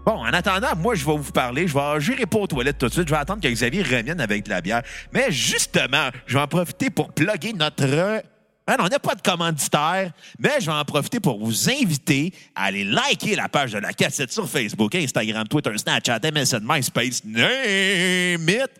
[0.08, 1.68] Bon, en attendant, moi, je vais vous parler.
[1.68, 3.10] Je vais gérer pas aux toilettes tout de suite.
[3.10, 4.82] Je vais attendre que Xavier revienne avec de la bière.
[5.12, 8.24] Mais justement, je vais en profiter pour plugger notre...
[8.66, 12.34] Ah non, on n'a pas de commanditaire, mais je vais en profiter pour vous inviter
[12.56, 17.26] à aller liker la page de la cassette sur Facebook, Instagram, Twitter, Snapchat, MSN, MySpace,
[17.26, 18.72] name it.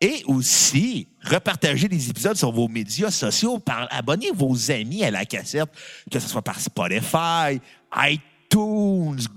[0.00, 3.60] Et aussi, repartager les épisodes sur vos médias sociaux.
[3.60, 5.70] Par, abonnez vos amis à la cassette,
[6.10, 7.60] que ce soit par Spotify,
[7.96, 8.27] iTunes,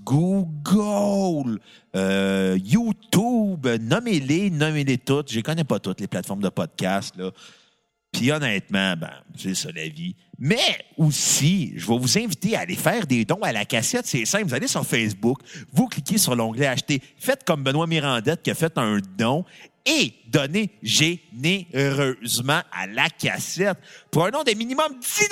[0.03, 1.59] Google,
[1.95, 3.67] euh, YouTube.
[3.67, 5.31] Nommez-les, nommez-les toutes.
[5.31, 7.15] Je ne connais pas toutes les plateformes de podcast.
[7.17, 7.31] Là.
[8.11, 10.15] Puis honnêtement, ben, c'est ça la vie.
[10.37, 14.05] Mais aussi, je vais vous inviter à aller faire des dons à la cassette.
[14.05, 15.39] C'est simple, vous allez sur Facebook,
[15.71, 17.01] vous cliquez sur l'onglet Acheter.
[17.17, 19.45] Faites comme Benoît Mirandette qui a fait un don
[19.85, 23.77] et donnez généreusement à la cassette.
[24.11, 25.29] Pour un nom de minimum 10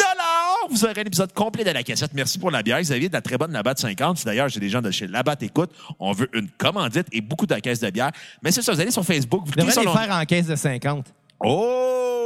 [0.69, 2.11] vous aurez un épisode complet de la cassette.
[2.13, 2.81] Merci pour la bière.
[2.81, 4.17] Xavier de la très bonne Labatt 50.
[4.17, 5.71] Si D'ailleurs, j'ai des gens de chez Labatt Écoute.
[5.99, 8.11] On veut une commandite et beaucoup de caisses de bière.
[8.43, 11.05] Mais c'est ça, vous allez sur Facebook, vous sur les faire en caisse de 50.
[11.43, 12.19] Oh!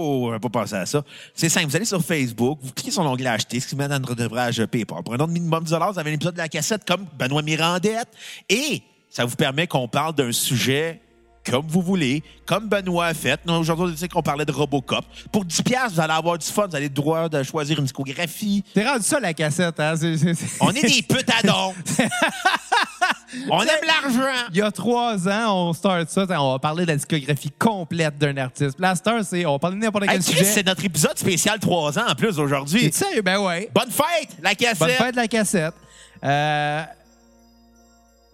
[0.00, 1.02] On va pas penser à ça.
[1.34, 1.68] C'est simple.
[1.68, 4.64] Vous allez sur Facebook, vous cliquez sur l'onglet Acheter, ce qui met dans notre ouvrage
[4.66, 5.02] PayPal.
[5.02, 7.42] Pour un nom de minimum 10 vous avez un épisode de la cassette comme Benoît
[7.42, 8.08] Mirandette.
[8.48, 11.00] Et ça vous permet qu'on parle d'un sujet
[11.48, 13.40] comme vous voulez, comme Benoît a fait.
[13.46, 15.02] Nous, Aujourd'hui, on qu'on parlait de Robocop.
[15.32, 16.66] Pour 10 vous allez avoir du fun.
[16.68, 18.62] Vous avez le droit de choisir une discographie.
[18.74, 19.94] T'es rendu ça, la cassette, hein?
[19.96, 21.74] C'est- c'est- c'est- On est des putes à dons.
[23.50, 24.46] on aime l'argent.
[24.50, 26.26] Il y a trois ans, on start ça.
[26.40, 28.76] On va parler de la discographie complète d'un artiste.
[28.78, 30.44] La star, c'est on va parler de n'importe quel Hey, Chris, sujet.
[30.44, 32.90] c'est notre épisode spécial 3 ans en plus aujourd'hui.
[32.90, 33.22] T'es sérieux?
[33.22, 33.70] Ben ouais.
[33.74, 34.78] Bonne fête, la cassette.
[34.80, 35.74] Bonne fête de la cassette.
[36.24, 36.82] Euh,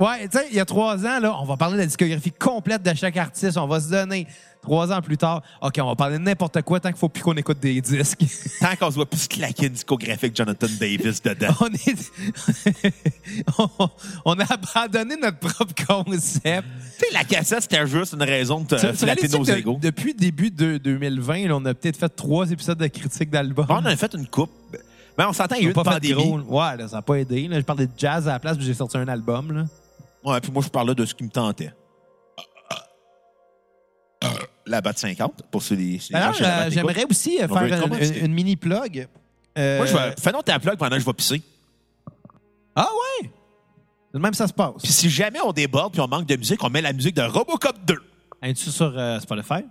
[0.04, 2.32] Ouais, tu sais, il y a trois ans, là, on va parler de la discographie
[2.32, 3.56] complète de chaque artiste.
[3.56, 4.26] On va se donner
[4.62, 5.42] trois ans plus tard.
[5.62, 8.24] OK, on va parler de n'importe quoi tant qu'il faut plus qu'on écoute des disques.
[8.60, 11.54] Tant qu'on se voit plus claquer une discographie de Jonathan Davis dedans.
[11.60, 12.92] on, est...
[13.58, 13.68] on,
[14.24, 16.42] on a abandonné notre propre concept.
[16.98, 19.78] tu sais, la cassette, c'était juste une raison de te flatter nos que de- égaux.
[19.80, 23.66] Depuis début de 2020, là, on a peut-être fait trois épisodes de critique d'albums.
[23.68, 24.50] On en a fait une coupe.
[25.16, 26.44] Mais on s'entend, il y a eu On une a pas fait de pandémie.
[26.48, 27.46] Ouais, là, ça n'a pas aidé.
[27.48, 27.58] là.
[27.60, 29.52] Je parlais de jazz à la place, puis j'ai sorti un album.
[29.52, 29.64] Là.
[30.24, 31.72] Ouais, puis moi, je parlais de ce qui me tentait.
[34.66, 35.98] La batte 50, pour ceux des.
[36.14, 39.06] euh, j'aimerais aussi euh, On veut faire être une, mini plug.
[39.58, 40.14] Euh, Moi, je vais.
[40.18, 41.42] Fais donc ta plug pendant que je vais pisser.
[42.74, 42.88] Ah
[43.22, 43.30] ouais?
[44.10, 44.82] C'est de même que ça se passe.
[44.82, 47.22] Puis si jamais on déborde puis on manque de musique, on met la musique de
[47.22, 47.94] Robocop 2.
[48.42, 49.64] Es-tu sur euh, Spotify?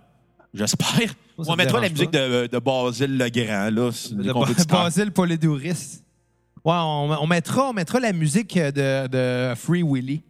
[0.54, 0.86] J'espère.
[0.88, 3.90] ça on me mettra la dérange musique de, de Basile Legrand, là.
[3.92, 4.84] c'est De des Ba- compétiteurs.
[4.84, 6.02] Basile Polidouris.
[6.64, 10.22] Ouais, on, on mettra, on mettra la musique de, de Free Willy.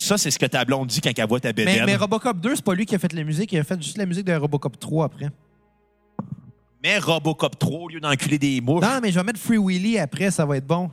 [0.00, 1.84] Ça, c'est ce que ta blonde dit quand elle voit ta Mais, bédaine.
[1.84, 3.98] mais Robocop 2, c'est pas lui qui a fait la musique, il a fait juste
[3.98, 5.28] la musique de Robocop 3 après.
[6.82, 9.98] Mais Robocop 3, au lieu d'enculer des mouches, Non, mais je vais mettre Free Willy
[9.98, 10.90] après, ça va être bon.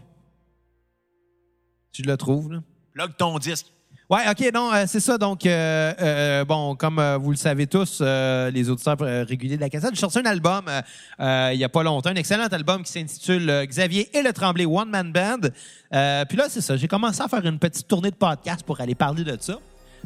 [1.93, 2.59] Tu le trouves, là?
[2.93, 3.67] plug ton disque.
[4.09, 5.17] Ouais, OK, non, euh, c'est ça.
[5.17, 9.69] Donc, euh, euh, bon, comme euh, vous le savez tous, les auditeurs réguliers de la
[9.69, 10.63] cassette, j'ai sorti un album
[11.19, 14.89] il y a pas longtemps, un excellent album qui s'intitule Xavier et le Tremblay One
[14.89, 15.49] Man Band.
[16.25, 18.95] Puis là, c'est ça, j'ai commencé à faire une petite tournée de podcast pour aller
[18.95, 19.55] parler de ça.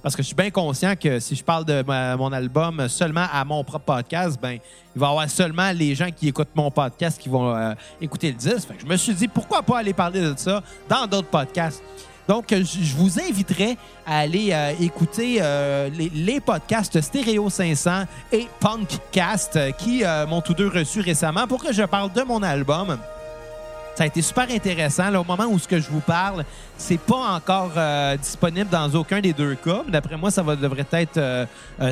[0.02, 1.84] Parce que je suis bien conscient que si je parle de
[2.18, 4.58] mon album seulement à mon propre podcast, ben
[4.96, 8.38] il va y avoir seulement les gens qui écoutent mon podcast qui vont écouter le
[8.38, 8.68] disque.
[8.68, 11.84] Fait que je me suis dit, pourquoi pas aller parler de ça dans d'autres podcasts?
[12.32, 13.78] Donc, je vous inviterai
[14.08, 20.54] à aller euh, écouter euh, les, podcasts Stéréo 500 et Punkcast euh, qui m'ont tous
[20.54, 22.98] deux reçus récemment pour que je parle de mon album.
[23.96, 25.14] Ça a été super intéressant.
[25.14, 26.46] Au moment où ce que je vous parle,
[26.78, 27.74] c'est pas encore
[28.18, 29.84] disponible dans aucun des deux cas.
[29.90, 31.48] D'après moi, ça devrait être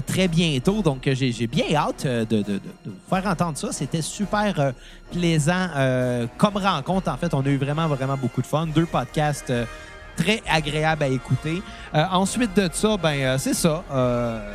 [0.07, 0.81] très bientôt.
[0.81, 3.73] Donc, j'ai bien hâte de, de- vous faire entendre ça.
[3.73, 4.71] C'était super
[5.11, 5.67] plaisant
[6.37, 7.11] comme rencontre.
[7.11, 8.67] En fait, on a eu vraiment, vraiment beaucoup de fun.
[8.67, 9.51] Deux podcasts
[10.23, 11.61] très agréables à écouter.
[11.95, 13.83] Euh, ensuite de ça, ben euh, c'est ça.
[13.91, 14.53] Euh,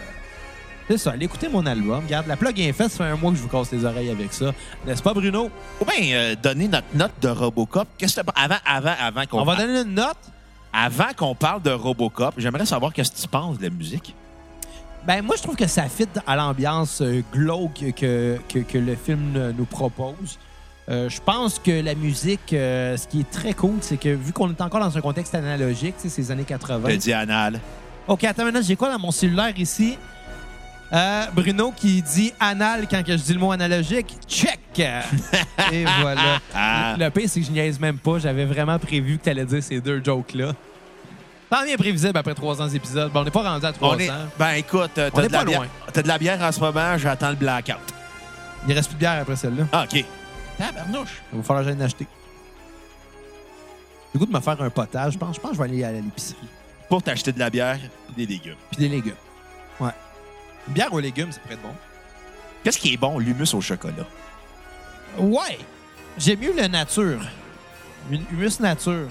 [0.89, 1.13] c'est ça.
[1.13, 2.03] Allez écouter mon album.
[2.05, 2.91] Regarde, la plug est faite.
[2.91, 4.53] Ça fait un mois que je vous casse les oreilles avec ça.
[4.87, 5.51] N'est-ce pas, Bruno?
[5.81, 7.89] Ou bien donner notre note de Robocop.
[7.99, 10.19] Qu'est-ce que avant, avant, avant qu'on On va parle- donner une note?
[10.77, 14.13] avant qu'on parle de Robocop, j'aimerais savoir qu'est-ce que tu penses de la musique.
[15.07, 17.01] Ben, moi, je trouve que ça fit à l'ambiance
[17.33, 20.39] glauque que, que, que le film nous propose.
[20.91, 24.33] Euh, je pense que la musique, euh, ce qui est très cool, c'est que vu
[24.33, 26.89] qu'on est encore dans un contexte analogique, tu sais, ces années 80.
[26.89, 27.61] Le dianal.
[28.07, 29.97] OK, attends maintenant, j'ai quoi dans mon cellulaire ici?
[30.93, 34.15] Euh, Bruno qui dit anal quand que je dis le mot analogique.
[34.29, 34.61] Check!
[35.73, 36.41] Et voilà.
[36.55, 36.97] Ah.
[36.99, 38.19] Le pire, c'est que je niaise même pas.
[38.19, 40.53] J'avais vraiment prévu que tu allais dire ces deux jokes-là.
[41.49, 43.11] Tant bien prévisible après 300 épisodes.
[43.13, 43.97] Bon, on n'est pas rendu à 300.
[43.97, 44.11] On est...
[44.39, 45.63] Ben écoute, t'as de, la bière...
[45.95, 47.77] de la bière en ce moment, j'attends le blackout.
[48.69, 49.65] Il reste plus de bière après celle-là.
[49.73, 50.05] Ah, OK.
[50.59, 51.23] Tabarnouche.
[51.33, 52.07] Il va falloir que j'aille en acheter.
[54.13, 55.15] Le goût de me faire un potage.
[55.15, 56.49] Je pense, je pense que je vais aller à l'épicerie.
[56.89, 57.79] Pour t'acheter de la bière
[58.11, 58.57] et des légumes.
[58.71, 59.15] Puis des légumes.
[59.81, 59.91] Ouais.
[60.69, 61.75] Une bière aux légumes, c'est près de bon.
[62.63, 63.19] Qu'est-ce qui est bon?
[63.19, 64.07] L'humus au chocolat?
[65.19, 65.59] Ouais.
[66.17, 67.21] J'aime mieux le nature.
[68.11, 69.09] Une humus nature.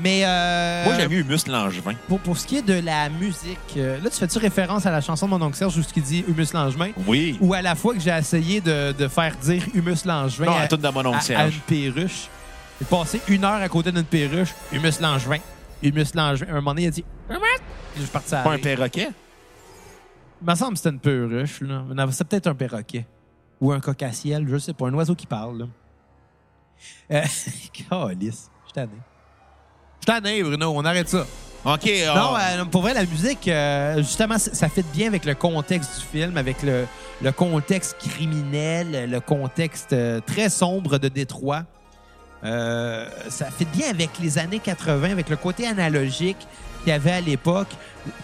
[0.00, 1.94] Mais euh, Moi, j'aime mieux humus langevin.
[2.06, 5.00] pour, pour ce qui est de la musique, euh, là, tu fais-tu référence à la
[5.00, 6.90] chanson de mon oncle Serge où ce qui dit Humus Langevin?
[7.06, 7.36] Oui.
[7.40, 10.60] Ou à la fois que j'ai essayé de, de faire dire Humus Langevin Non, à,
[10.60, 11.54] à toute de mon à- oncle à Serge.
[11.56, 12.28] une perruche.
[12.80, 14.54] J'ai passé une heure à côté d'une perruche.
[14.72, 15.38] Humus Langevin.
[15.82, 16.46] Humus Langevin.
[16.48, 17.40] Un moment donné, il a dit Humus.
[17.96, 19.08] Je suis parti à Pas un perroquet?
[20.40, 21.60] Il me semble que c'était une perruche.
[21.62, 21.82] Là.
[22.12, 23.04] C'est peut-être un perroquet.
[23.60, 24.86] Ou un cocassiel, je sais pas.
[24.86, 25.58] Un oiseau qui parle.
[25.58, 25.66] Là.
[27.10, 27.22] Euh,
[27.90, 28.48] Calice.
[28.62, 28.92] Je suis tanné.
[30.00, 30.72] Je tanné, Bruno.
[30.74, 31.26] On arrête ça.
[31.64, 31.84] OK.
[32.06, 36.00] Non, ah, euh, pour vrai, la musique, euh, justement, ça fit bien avec le contexte
[36.00, 36.86] du film, avec le,
[37.20, 41.64] le contexte criminel, le contexte euh, très sombre de Détroit.
[42.44, 46.38] Euh, ça fit bien avec les années 80, avec le côté analogique
[46.80, 47.68] qu'il y avait à l'époque.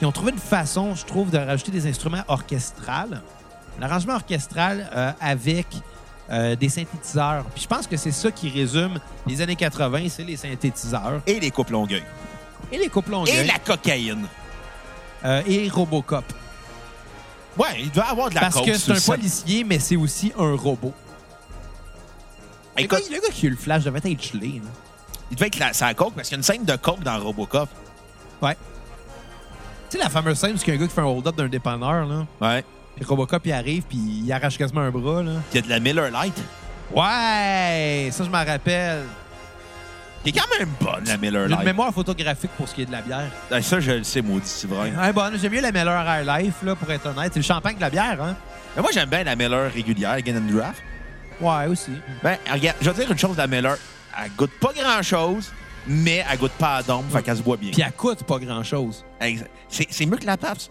[0.01, 3.21] Ils ont trouvé une façon, je trouve, de rajouter des instruments orchestrales.
[3.81, 5.67] L'arrangement orchestral euh, avec
[6.31, 7.45] euh, des synthétiseurs.
[7.55, 11.21] Puis je pense que c'est ça qui résume les années 80, c'est les synthétiseurs.
[11.27, 12.05] Et les coupes longueuil.
[12.73, 13.47] Et les couples Et longueuil.
[13.47, 14.27] la cocaïne.
[15.25, 16.25] Euh, et Robocop.
[17.57, 20.55] Ouais, il doit avoir de la Parce que c'est un policier, mais c'est aussi un
[20.57, 20.93] robot.
[22.77, 24.61] Le gars, le gars qui a eu le flash devait être gelé.
[24.65, 24.71] là.
[25.31, 27.19] il devait être la, ça coke parce qu'il y a une scène de coke dans
[27.23, 27.69] Robocop.
[28.43, 28.57] Ouais.
[29.89, 31.37] Tu sais, la fameuse scène où il y a un gars qui fait un hold-up
[31.37, 32.27] d'un dépanneur, là.
[32.41, 32.65] Ouais.
[32.97, 35.33] Puis Robocop, il arrive, puis il arrache quasiment un bras, là.
[35.53, 36.41] Il y a de la Miller Lite.
[36.95, 38.09] Ouais!
[38.13, 39.03] Ça, je m'en rappelle.
[40.23, 41.67] Qui est quand même bonne, la Miller J'ai une Lite.
[41.67, 43.31] mémoire photographique pour ce qui est de la bière.
[43.51, 44.91] Ah, Ça, je le sais, maudit, c'est vrai.
[44.97, 47.33] Ouais, bon, j'aime mieux la Miller High Life, là, pour être honnête.
[47.35, 48.37] C'est le champagne de la bière, hein?
[48.77, 50.83] Mais moi, j'aime bien la Miller régulière, Again and Draft.
[51.41, 51.91] Ouais, aussi.
[52.23, 53.77] Ben, regarde, je vais te dire une chose la Miller.
[54.25, 55.53] Elle goûte pas grand-chose,
[55.87, 57.73] mais elle goûte pas à d'ombre, fait qu'elle se boit bien.
[57.73, 59.05] Puis elle coûte pas grand-chose.
[59.69, 60.71] C'est c'est mieux que la Pabst.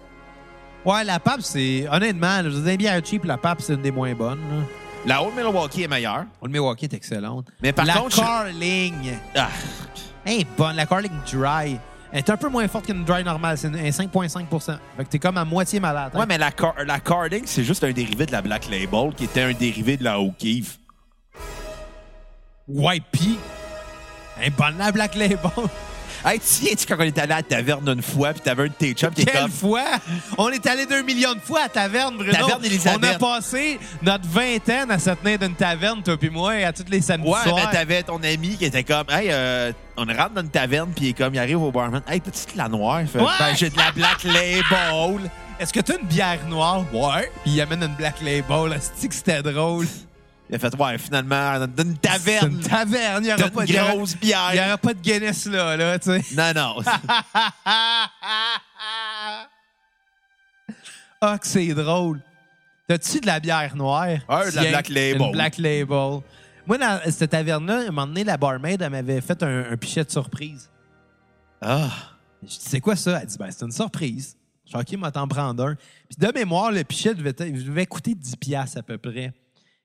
[0.85, 1.87] Ouais, la PAP, c'est...
[1.89, 4.63] Honnêtement, là, je dire, une bière cheap, la PAP, c'est une des moins bonnes, là.
[5.05, 6.25] La Old Milwaukee est meilleure.
[6.41, 7.47] Le Milwaukee est excellente.
[7.61, 9.13] Mais par la contre, je- Carling.
[9.35, 9.49] Ah,
[10.25, 10.75] Elle est bonne.
[10.77, 11.77] La Carling Dry.
[12.11, 13.57] Elle est un peu moins forte qu'une Dry normale.
[13.57, 16.11] C'est une- un 5,5 Fait que t'es comme à moitié malade.
[16.15, 16.19] hein.
[16.19, 19.25] ouais, mais la, car la Carding, c'est juste un dérivé de la Black Label qui
[19.25, 20.79] était un dérivé de la O'Keeffe.
[22.67, 23.37] Ouais, pis.
[24.39, 25.39] Elle est bonne, la Black Label.
[26.25, 28.67] Hey, tu sais, quand on est allé à la taverne une fois, puis t'avais un
[28.67, 29.51] de tes chums qui est Quelle comme...
[29.51, 29.83] fois?
[30.37, 32.31] On est allé d'un million de fois à Taverne, Bruno.
[32.31, 32.61] Taverne.
[32.97, 36.85] On a passé notre vingtaine à se tenir d'une taverne, toi puis moi, à tous
[36.89, 37.55] les samedis Ouais, soirs.
[37.55, 41.05] mais t'avais ton ami qui était comme, hey, euh, on rentre dans une taverne, puis
[41.05, 43.01] il est comme, il arrive au barman, hey, t'as-tu de la noire?
[43.01, 43.25] Il fait, Ouais!
[43.39, 45.29] Ben, j'ai de la Black Label.
[45.59, 46.83] Est-ce que t'as une bière noire?
[46.93, 47.29] Ouais.
[47.43, 48.73] Puis il amène une Black Label.
[48.73, 49.87] Asti que c'était drôle.
[50.53, 53.23] Il a fait, ouais, finalement, dans une taverne, une taverne.
[53.25, 54.67] Il y t'as aura pas de grosse Il n'y bière.
[54.67, 56.23] aura pas de Guinness là, là, tu sais.
[56.35, 56.75] Non, non.
[61.21, 62.21] ah, que c'est drôle.
[62.87, 64.05] T'as-tu de la bière noire?
[64.05, 65.21] Ouais, de la Black Label.
[65.23, 66.19] Une Black Label.
[66.67, 69.77] Moi, dans cette taverne-là, à un moment donné, la barmaid, elle m'avait fait un, un
[69.77, 70.69] pichet de surprise.
[71.61, 71.89] ah.
[72.43, 73.21] Je dis, c'est quoi ça?
[73.21, 74.37] Elle dit, ben, c'est une surprise.
[74.65, 75.75] Je suis OK, m'a t'en prendre un.
[75.75, 79.33] Puis de mémoire, le pichet devait, devait coûter 10$ piastres à peu près.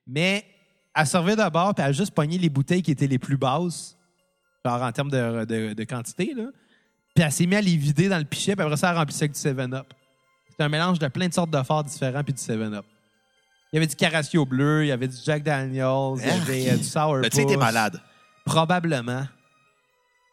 [0.05, 0.45] Mais
[0.99, 3.97] elle servait d'abord, puis elle a juste pogné les bouteilles qui étaient les plus basses,
[4.65, 6.45] genre en termes de, de- de quantité, là.
[7.15, 9.25] Puis elle s'est mise à les vider dans le pichet, puis après ça, elle remplissait
[9.25, 9.87] avec du 7-Up.
[10.49, 12.85] C'était un mélange de plein de sortes de forts différents, puis du 7-Up.
[13.71, 15.73] Il y avait du Caraccio bleu, il y avait du Jack Daniels,
[16.17, 18.01] il y avait euh, du Sour Mais tu sais, t'es malade.
[18.45, 19.25] Probablement.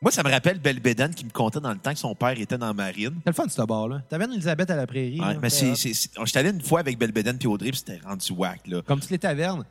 [0.02, 2.58] Moi, ça me rappelle Belbédane qui me contait dans le temps que son père était
[2.58, 3.14] dans la marine.
[3.24, 4.00] C'est le fun, ce bar-là.
[4.08, 5.20] Taverne Elisabeth à la prairie.
[5.20, 5.94] Ouais, là, mais c'était c'est, hot.
[5.94, 8.66] c'est, c'est- J'étais allé une fois avec Belbédane puis Audrey, puis c'était rendu whack.
[8.66, 8.82] Là.
[8.86, 9.64] Comme toutes les tavernes.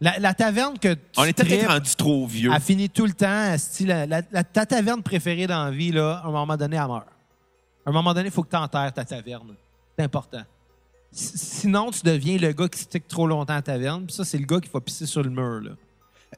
[0.00, 2.50] La, la taverne que tu On peut-être tripes rendu trop vieux.
[2.52, 3.26] a fini tout le temps.
[3.52, 6.86] asti, La, la- ta taverne préférée dans la vie, là, à un moment donné, elle
[6.86, 7.06] meurt.
[7.84, 9.54] À un moment donné, il faut que tu enterres ta taverne.
[9.98, 10.42] C'est important.
[11.12, 14.06] S- Sinon, tu deviens le gars qui stick trop longtemps à la taverne.
[14.06, 15.60] Puis ça, c'est le gars qui va pisser sur le mur.
[15.60, 15.70] Là.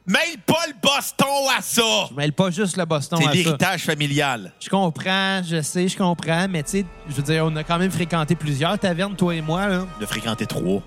[0.07, 1.81] Mêle pas le Boston à ça!
[2.09, 3.35] Je mêle pas juste le Boston C'est à ça.
[3.35, 4.51] l'héritage familial.
[4.59, 7.77] Je comprends, je sais, je comprends, mais tu sais, je veux dire, on a quand
[7.77, 9.85] même fréquenté plusieurs tavernes, toi et moi, là.
[9.99, 10.81] On a fréquenté trois.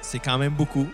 [0.00, 0.86] C'est quand même beaucoup.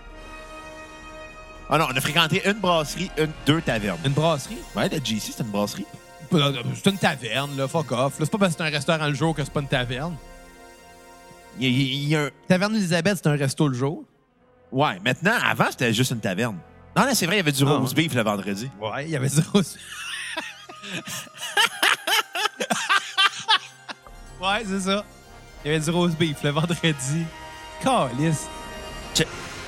[1.70, 3.98] Ah non, on a fréquenté une brasserie, une, deux tavernes.
[4.04, 4.58] Une brasserie?
[4.74, 5.84] Ouais, la GC, c'est une brasserie.
[6.30, 8.18] C'est une taverne, là, fuck off.
[8.18, 8.24] là.
[8.24, 10.14] C'est pas parce que c'est un restaurant le jour que c'est pas une taverne.
[11.58, 12.30] Il y a, il y a un...
[12.46, 14.04] Taverne Elisabeth, c'est un resto le jour.
[14.70, 16.56] Ouais, maintenant, avant, c'était juste une taverne.
[16.96, 18.70] Non, non, c'est vrai, il y avait du Ah, rose beef le vendredi.
[18.80, 19.60] Ouais, il y avait zéro.
[24.40, 25.04] ouais, c'est ça.
[25.64, 27.24] Il y avait du rose beef le vendredi.
[27.82, 28.46] Calice.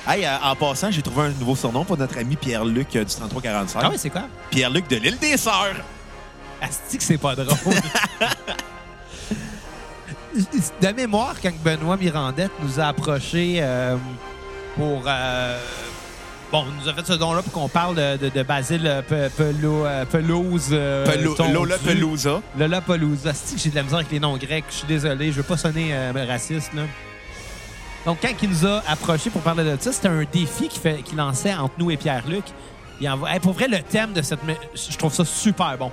[0.07, 3.13] Hey, euh, en passant, j'ai trouvé un nouveau surnom pour notre ami Pierre-Luc euh, du
[3.13, 3.79] 3345.
[3.83, 4.23] Ah ouais, c'est quoi?
[4.49, 5.75] Pierre-Luc de l'île des Sœurs.
[6.59, 7.55] Asti que c'est pas drôle.
[10.81, 13.95] de mémoire, quand Benoît Mirandette nous a approchés euh,
[14.75, 15.03] pour...
[15.05, 15.59] euh,
[16.51, 19.85] bon, nous a fait ce don-là pour qu'on parle de, de, de Basile Pe- Pelo-
[20.11, 20.69] Pelouse.
[20.71, 21.05] euh.
[21.53, 22.41] Lola Pelouza.
[22.57, 23.27] Lola Pelouse.
[23.27, 24.65] Asti que j'ai de la misère avec les noms grecs.
[24.69, 25.93] Je suis désolé, je veux pas sonner
[26.27, 26.83] raciste, là.
[28.05, 31.53] Donc, quand il nous a approchés pour parler de ça, c'était un défi qu'il lançait
[31.53, 32.45] entre nous et Pierre-Luc.
[33.07, 34.39] Envoie- hey, pour vrai, le thème de cette...
[34.75, 35.91] Je trouve ça super bon.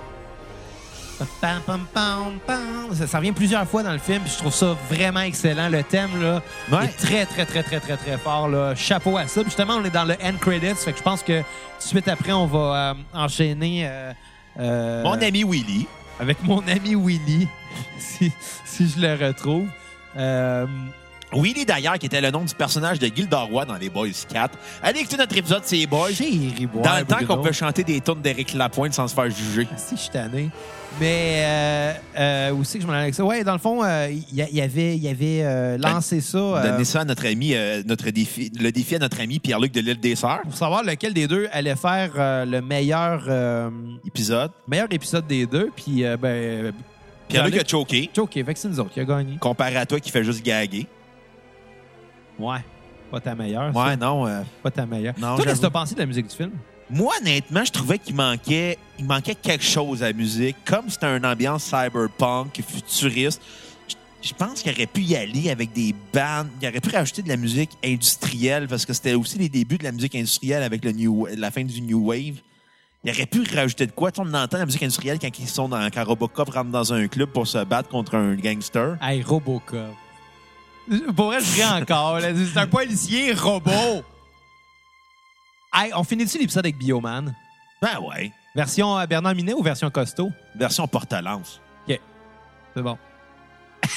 [2.94, 5.68] Ça, ça revient plusieurs fois dans le film, puis je trouve ça vraiment excellent.
[5.68, 6.40] Le thème, là,
[6.70, 6.84] Ouais.
[6.84, 8.48] est très, très, très, très, très, très fort.
[8.48, 8.74] Là.
[8.76, 9.40] Chapeau à ça.
[9.40, 11.44] Puis justement, on est dans le end credits, fait que je pense que tout
[11.80, 13.86] de suite après, on va euh, enchaîner...
[13.88, 14.12] euh,
[14.60, 15.86] euh, Mon ami Willy.
[16.20, 17.48] avec mon ami Willy,
[17.98, 18.30] si,
[18.64, 19.66] si je le retrouve.
[21.34, 24.08] Euh, Willy, d'ailleurs, qui était le nom du personnage de Gilderoy Roy dans les Boys
[24.28, 24.58] 4.
[24.82, 26.12] Allez écouter notre épisode, c'est les Boys.
[26.12, 29.30] Chéri boire, Dans le temps qu'on peut chanter des tunes d'Éric Lapointe sans se faire
[29.30, 29.66] juger.
[29.76, 30.50] Si, je suis tanné.
[31.00, 33.22] Mais euh, euh, où c'est que je m'en allais avec ça?
[33.24, 36.38] Ouais, dans le fond, euh, il y, il y avait, y avait euh, lancé ça
[36.38, 39.70] euh, Donner ça à notre ami, euh, notre défi, le défi à notre ami Pierre-Luc
[39.72, 40.40] de l'île des Sœurs.
[40.42, 43.70] pour savoir lequel des deux allait faire euh, le meilleur, euh,
[44.06, 44.50] Épisode.
[44.66, 45.70] meilleur épisode des deux.
[45.76, 46.72] Puis, euh, ben,
[47.28, 49.36] Pierre-Luc a choqué, OK, fait que c'est nous autres qui a gagné.
[49.38, 50.86] comparé à toi qui fait juste gaguer.
[52.38, 52.58] Ouais.
[53.10, 53.72] Pas ta meilleure.
[53.72, 53.86] ça.
[53.86, 54.26] Ouais, non.
[54.26, 55.14] euh, Pas ta meilleure.
[55.18, 55.60] Non, Toi, qu'est-ce que j'avoue.
[55.62, 56.50] t'as pensé de la musique du film?
[56.90, 60.56] Moi, honnêtement, je trouvais qu'il manquait, il manquait quelque chose à la musique.
[60.64, 63.42] Comme c'était une ambiance cyberpunk, futuriste,
[63.88, 66.48] je- je pense qu'il aurait pu y aller avec des bandes.
[66.62, 69.84] Il aurait pu rajouter de la musique industrielle parce que c'était aussi les débuts de
[69.84, 72.36] la musique industrielle avec le new, la fin du New Wave.
[73.04, 74.10] Il aurait pu rajouter de quoi?
[74.10, 76.92] Tu sais, on entend la musique industrielle quand ils sont dans, quand Robocop rentre dans
[76.92, 78.96] un club pour se battre contre un gangster.
[79.00, 79.94] Hey, Robocop.
[81.16, 82.18] Pour vrai, je ris encore.
[82.20, 82.28] là.
[82.34, 84.02] C'est un policier robot.
[85.74, 87.34] Hey, on finit-tu l'épisode avec Bioman?
[87.82, 88.32] Ben ouais.
[88.54, 90.30] Version euh, Bernard Minet ou version costaud?
[90.56, 91.60] Version porte-lance.
[92.74, 92.98] C'est bon.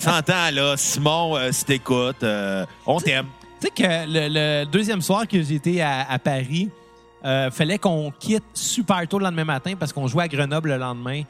[0.00, 3.26] T'entends, là, Simon, euh, si t'écoutes, euh, on t'aime.
[3.60, 6.70] Tu sais que le, le deuxième soir que j'étais à, à Paris,
[7.24, 10.78] euh, fallait qu'on quitte super tôt le lendemain matin parce qu'on jouait à Grenoble le
[10.78, 11.22] lendemain.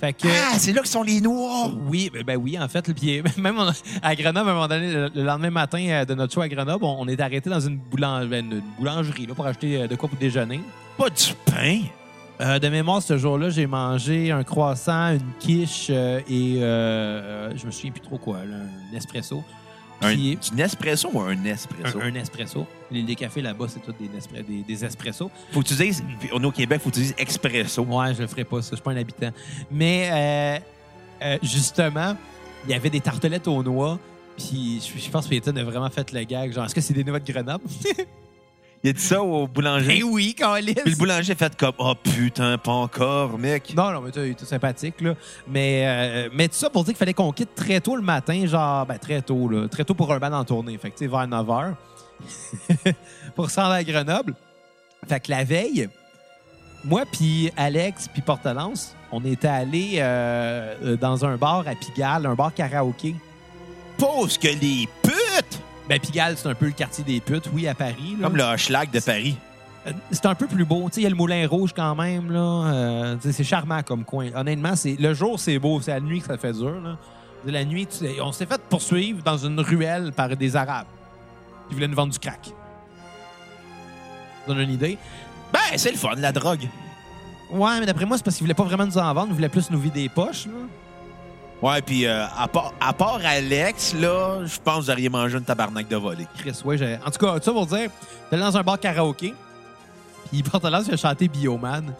[0.00, 0.28] Fait que.
[0.28, 1.70] Ah, c'est là que sont les Noirs!
[1.88, 2.92] Oui, ben, ben oui, en fait.
[2.94, 3.72] Puis, même on-
[4.02, 6.48] à Grenoble, à un moment donné, le, le lendemain matin euh, de notre show à
[6.48, 9.86] Grenoble, on, on est arrêté dans une, boulang- ben, une boulangerie là, pour acheter euh,
[9.88, 10.60] de quoi pour déjeuner.
[10.96, 11.80] Pas du pain?
[12.40, 17.52] Euh, de mémoire, ce jour-là, j'ai mangé un croissant, une quiche euh, et euh, euh,
[17.56, 18.54] je me souviens plus trop quoi, là,
[18.92, 19.42] un espresso.
[20.00, 21.98] Un, Puis- du Nespresso ou un Nespresso?
[22.00, 22.66] un, un espresso.
[22.90, 25.30] Les, les cafés là-bas, c'est tous des, Nespre- des, des espressos.
[25.52, 27.82] Faut que tu dises, on est au Québec, faut que tu dises Expresso.
[27.82, 28.70] Ouais, je le ferai pas, ça.
[28.72, 29.30] Je suis pas un habitant.
[29.70, 30.58] Mais euh,
[31.24, 32.16] euh, justement,
[32.64, 33.98] il y avait des tartelettes aux noix.
[34.36, 36.52] Puis je, je pense que Peyton a vraiment fait le gag.
[36.52, 37.64] Genre, est-ce que c'est des noix de Grenoble?
[38.84, 39.98] Il a dit ça au boulanger.
[39.98, 40.74] Eh oui, Calis!
[40.74, 43.74] Puis le boulanger a fait comme, oh putain, pas encore, mec.
[43.76, 45.14] Non, non, mais tu tout sympathique, là.
[45.48, 48.46] Mais, euh, mais tout ça pour dire qu'il fallait qu'on quitte très tôt le matin,
[48.46, 49.66] genre, ben, très tôt, là.
[49.68, 50.78] Très tôt pour un bal en tournée.
[50.78, 51.74] Fait que, tu sais, vers 9 h.
[53.34, 54.34] pour se rendre à Grenoble.
[55.08, 55.88] Fait que la veille,
[56.84, 62.26] moi, puis Alex, puis Portelance, on était allés euh, euh, dans un bar à Pigalle,
[62.26, 63.14] un bar karaoké.
[63.96, 65.60] Pose que les putes!
[65.88, 68.16] Ben, Pigalle, c'est un peu le quartier des putes, oui, à Paris.
[68.18, 68.26] là.
[68.28, 69.36] Comme le Hochelag de Paris.
[69.86, 70.88] Euh, C'est un peu plus beau.
[70.88, 72.30] Tu sais, Il y a le Moulin Rouge quand même.
[72.30, 72.40] là.
[72.40, 74.28] Euh, c'est charmant comme coin.
[74.34, 75.80] Honnêtement, c'est le jour, c'est beau.
[75.80, 76.78] C'est la nuit que ça fait dur.
[76.82, 76.96] Là.
[77.46, 80.86] De La nuit, tu- on s'est fait poursuivre dans une ruelle par des Arabes
[81.68, 82.46] qui voulaient nous vendre du crack.
[82.46, 82.52] Ça
[84.54, 84.98] donne une idée.
[85.52, 86.68] Ben, c'est le fun, la drogue.
[87.50, 89.28] Ouais, mais d'après moi, c'est parce qu'il voulait pas vraiment nous en vendre.
[89.30, 90.46] Il voulait plus nous vider des poches.
[90.46, 90.52] Là.
[91.60, 95.38] Ouais, puis euh, à, part, à part Alex, là, je pense que vous auriez mangé
[95.38, 96.26] une tabarnak de volée.
[96.38, 96.78] Chris, ouais.
[96.78, 97.90] j'ai- En tout cas, ça pour dire,
[98.30, 99.34] t'es dans un bar karaoké.
[100.30, 101.92] Puis Portalas fait chanter Bioman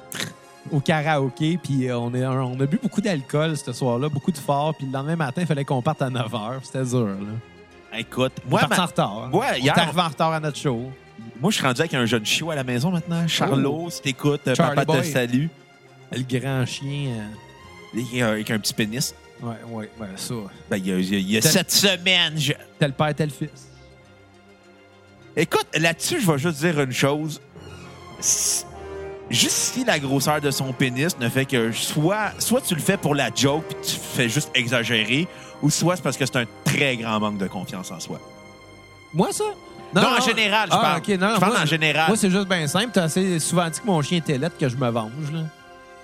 [0.71, 1.59] au karaoké.
[1.63, 4.75] Puis euh, on, est, on a bu beaucoup d'alcool ce soir-là, beaucoup de fort.
[4.77, 6.53] Puis le lendemain matin, il fallait qu'on parte à 9 h.
[6.63, 7.99] C'était dur, là.
[7.99, 9.19] Écoute, moi, ma- en retard.
[9.25, 9.31] hein.
[9.33, 10.91] Ouais, on hier- est arrivé en retard à notre show.
[11.41, 13.27] moi, je suis rendu avec un jeune chiot à la maison maintenant.
[13.27, 15.11] Charlot, si t'écoutes, euh, Charlie papa te boy.
[15.11, 15.47] salue.
[16.13, 17.27] Le grand chien.
[17.97, 19.15] euh, euh, Avec un petit pénis.
[19.43, 20.35] Ouais, ouais, ouais, ça.
[20.71, 22.37] Ben, il y a, il y Tel- sept semaines.
[22.39, 23.69] je- Tel père, tel fils.
[25.37, 27.41] Écoute, là-dessus, je vais juste dire une chose.
[28.21, 28.65] Si-
[29.31, 32.97] Juste si la grosseur de son pénis ne fait que soit, soit tu le fais
[32.97, 35.29] pour la joke puis tu fais juste exagérer,
[35.61, 38.19] ou soit c'est parce que c'est un très grand manque de confiance en soi.
[39.13, 39.45] Moi, ça?
[39.95, 40.99] Non, en général, je Ah, parle.
[41.01, 42.09] ok, non, Je parle moi- en général.
[42.09, 42.89] Moi, c'est juste bien simple.
[42.95, 45.41] T'as assez souvent dit que mon chien était laid que je me venge, là.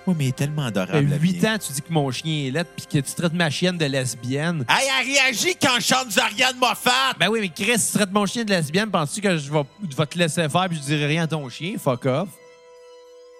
[0.07, 1.07] Oui, mais il est tellement adorable.
[1.09, 1.53] la 8 mienne.
[1.53, 3.85] ans, tu dis que mon chien est laid puis que tu traites ma chienne de
[3.85, 4.63] lesbienne.
[4.69, 7.13] Hey, elle réagit quand je chante Zariane Moffat!
[7.19, 10.17] Ben oui, mais Chris, tu traites mon chien de lesbienne, penses-tu que je vais, te
[10.17, 11.75] laisser faire puis je dirai rien à ton chien?
[11.77, 12.29] Fuck off.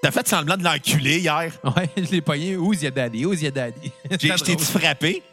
[0.01, 1.51] T'as fait semblant de l'enculer hier.
[1.63, 2.55] Ouais, je l'ai pogné.
[2.57, 3.25] Who's your daddy?
[3.25, 3.91] Who's your daddy?
[4.11, 5.23] J'ai- C'était Je t'ai-tu frappé?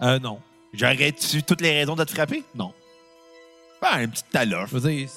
[0.00, 0.40] Euh, non.
[0.72, 2.42] J'aurais-tu toutes les raisons de te frapper?
[2.54, 2.72] Non.
[3.82, 4.70] Ben, une petite taloche.
[4.72, 5.08] Je veux dire,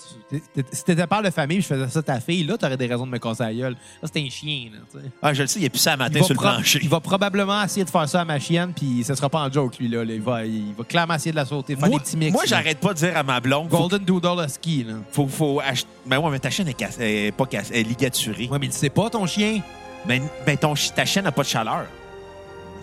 [0.72, 3.06] si t'étais- père de famille je faisais ça à ta fille, là, t'aurais des raisons
[3.06, 3.74] de me casser la gueule.
[3.74, 5.00] Là, c'était un chien, là.
[5.22, 6.80] Ah, je le sais, il est plus ça à matin sur le pro- plancher.
[6.82, 9.52] il va probablement essayer de faire ça à ma chienne, puis ce sera pas en
[9.52, 10.04] joke, lui, là.
[10.04, 10.14] là.
[10.14, 12.32] Il, va, il va clairement essayer de la sauter, faire Moi, des petits mix.
[12.34, 12.48] moi, là.
[12.50, 14.94] j'arrête pas de dire à ma blonde, faut, Golden Doodle Husky, là.
[15.12, 15.88] faut, faut acheter...
[16.08, 18.48] Ben ouais, mais ta chaîne est, pas est ligaturée.
[18.52, 19.62] Ouais, mais il sait pas, ton chien?
[20.08, 21.86] Mais, mais ton, chi- ta chaîne n'a pas de chaleur.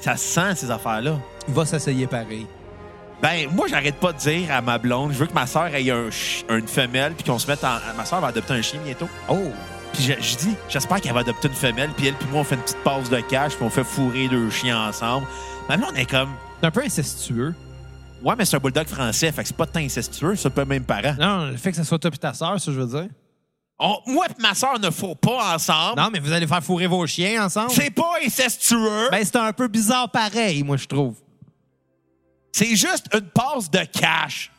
[0.00, 1.18] Ça se sent, ces affaires-là.
[1.48, 2.46] Il va s'essayer pareil.
[3.22, 5.88] Ben, moi, j'arrête pas de dire à ma blonde, je veux que ma soeur ait
[5.90, 6.08] un
[6.50, 7.76] une femelle, puis qu'on se mette en...
[7.96, 9.08] Ma soeur va adopter un chien bientôt.
[9.28, 9.38] Oh!
[9.92, 12.44] Puis je, je dis, j'espère qu'elle va adopter une femelle, puis elle, puis moi, on
[12.44, 15.26] fait une petite passe de cash, puis on fait fourrer deux chiens ensemble.
[15.68, 17.54] Ma blonde est comme, C'est un peu incestueux.
[18.24, 20.84] ouais, mais c'est un bulldog français, fait que c'est pas tant incestueux, c'est pas même
[20.84, 21.14] parent.
[21.20, 23.08] Non, le fait que ça soit toi et ta sœur, ça, je veux dire.
[23.78, 26.00] On- moi et ma soeur ne faut pas ensemble.
[26.00, 27.70] Non, mais vous allez faire fourrer vos chiens ensemble?
[27.70, 29.08] C'est pas incestueux.
[29.12, 31.14] Ben, c'est un peu bizarre pareil, moi, je trouve.
[32.52, 34.50] C'est juste une passe de cash.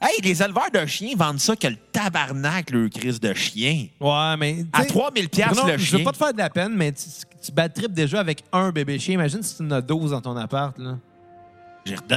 [0.00, 3.86] Hey, les éleveurs de chiens vendent ça que le tabarnak, le crise de chien.
[3.98, 4.66] Ouais, mais.
[4.72, 5.98] À sais, 3000 piastres Bruno, le Je chien.
[5.98, 7.04] veux pas te faire de la peine, mais tu,
[7.42, 9.14] tu trip déjà avec un bébé chien.
[9.14, 10.98] Imagine si tu en as 12 dans ton appart, là.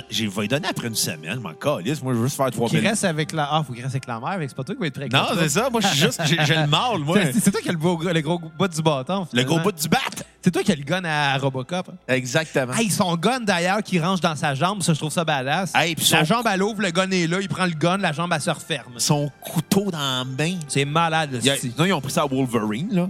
[0.09, 2.01] J'ai vais lui donner après une semaine, je m'en calisse.
[2.01, 2.88] Moi, je veux juste faire Qui 3000.
[2.88, 3.47] reste avec la.
[3.51, 5.07] Ah, faut qu'il reste avec la mère, avec c'est pas toi qui va être très
[5.09, 5.70] Non, c'est ça.
[5.70, 6.22] Moi, je suis juste.
[6.26, 7.17] J'ai j'ai le mal, moi.
[7.34, 9.28] C'est toi qui as le, beau- le gros bout du bâton.
[9.32, 9.97] Le gros bout du bat.
[10.41, 11.89] C'est toi qui as le gun à Robocop.
[11.89, 11.95] hein.
[12.07, 12.74] Exactement.
[12.74, 15.74] Hey, son gun d'ailleurs qui range dans sa jambe, ça je trouve ça badass.
[15.76, 17.97] Hey, puis la son- jambe elle ouvre, le gun est là, il prend le gun,
[17.97, 18.93] la jambe elle se referme.
[18.97, 20.55] Son couteau dans la main.
[20.70, 21.55] C'est malade, le Il a-.
[21.78, 23.09] Non, ils ont pris ça à Wolverine, là.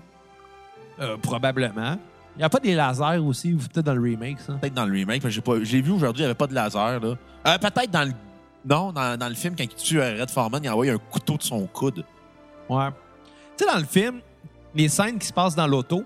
[1.01, 1.97] Euh, probablement.
[2.39, 4.53] Il n'y a pas des lasers aussi, ou peut-être dans le remake, ça?
[4.53, 5.61] Peut-être dans le remake, mais j'ai pas.
[5.61, 7.17] J'ai vu aujourd'hui, il n'y avait pas de laser, là.
[7.47, 8.13] Euh, Peut-être dans le.
[8.65, 11.35] Non, dans, dans le film, quand il tue euh, Red Foreman, il envoie un couteau
[11.35, 12.05] de son coude.
[12.69, 12.87] Ouais.
[13.57, 14.21] Tu sais, dans le film,
[14.73, 16.05] les scènes qui se passent dans l'auto,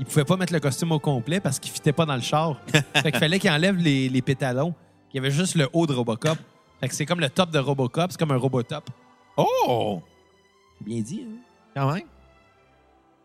[0.00, 2.56] il pouvait pas mettre le costume au complet parce qu'il fitait pas dans le char.
[2.94, 4.72] fait qu'il fallait qu'il enlève les, les pétalons.
[5.12, 6.38] Il y avait juste le haut de Robocop.
[6.80, 8.88] Fait que c'est comme le top de Robocop, c'est comme un Robotop.
[9.36, 10.00] Oh!
[10.80, 11.36] Bien dit, hein?
[11.76, 12.04] Quand même.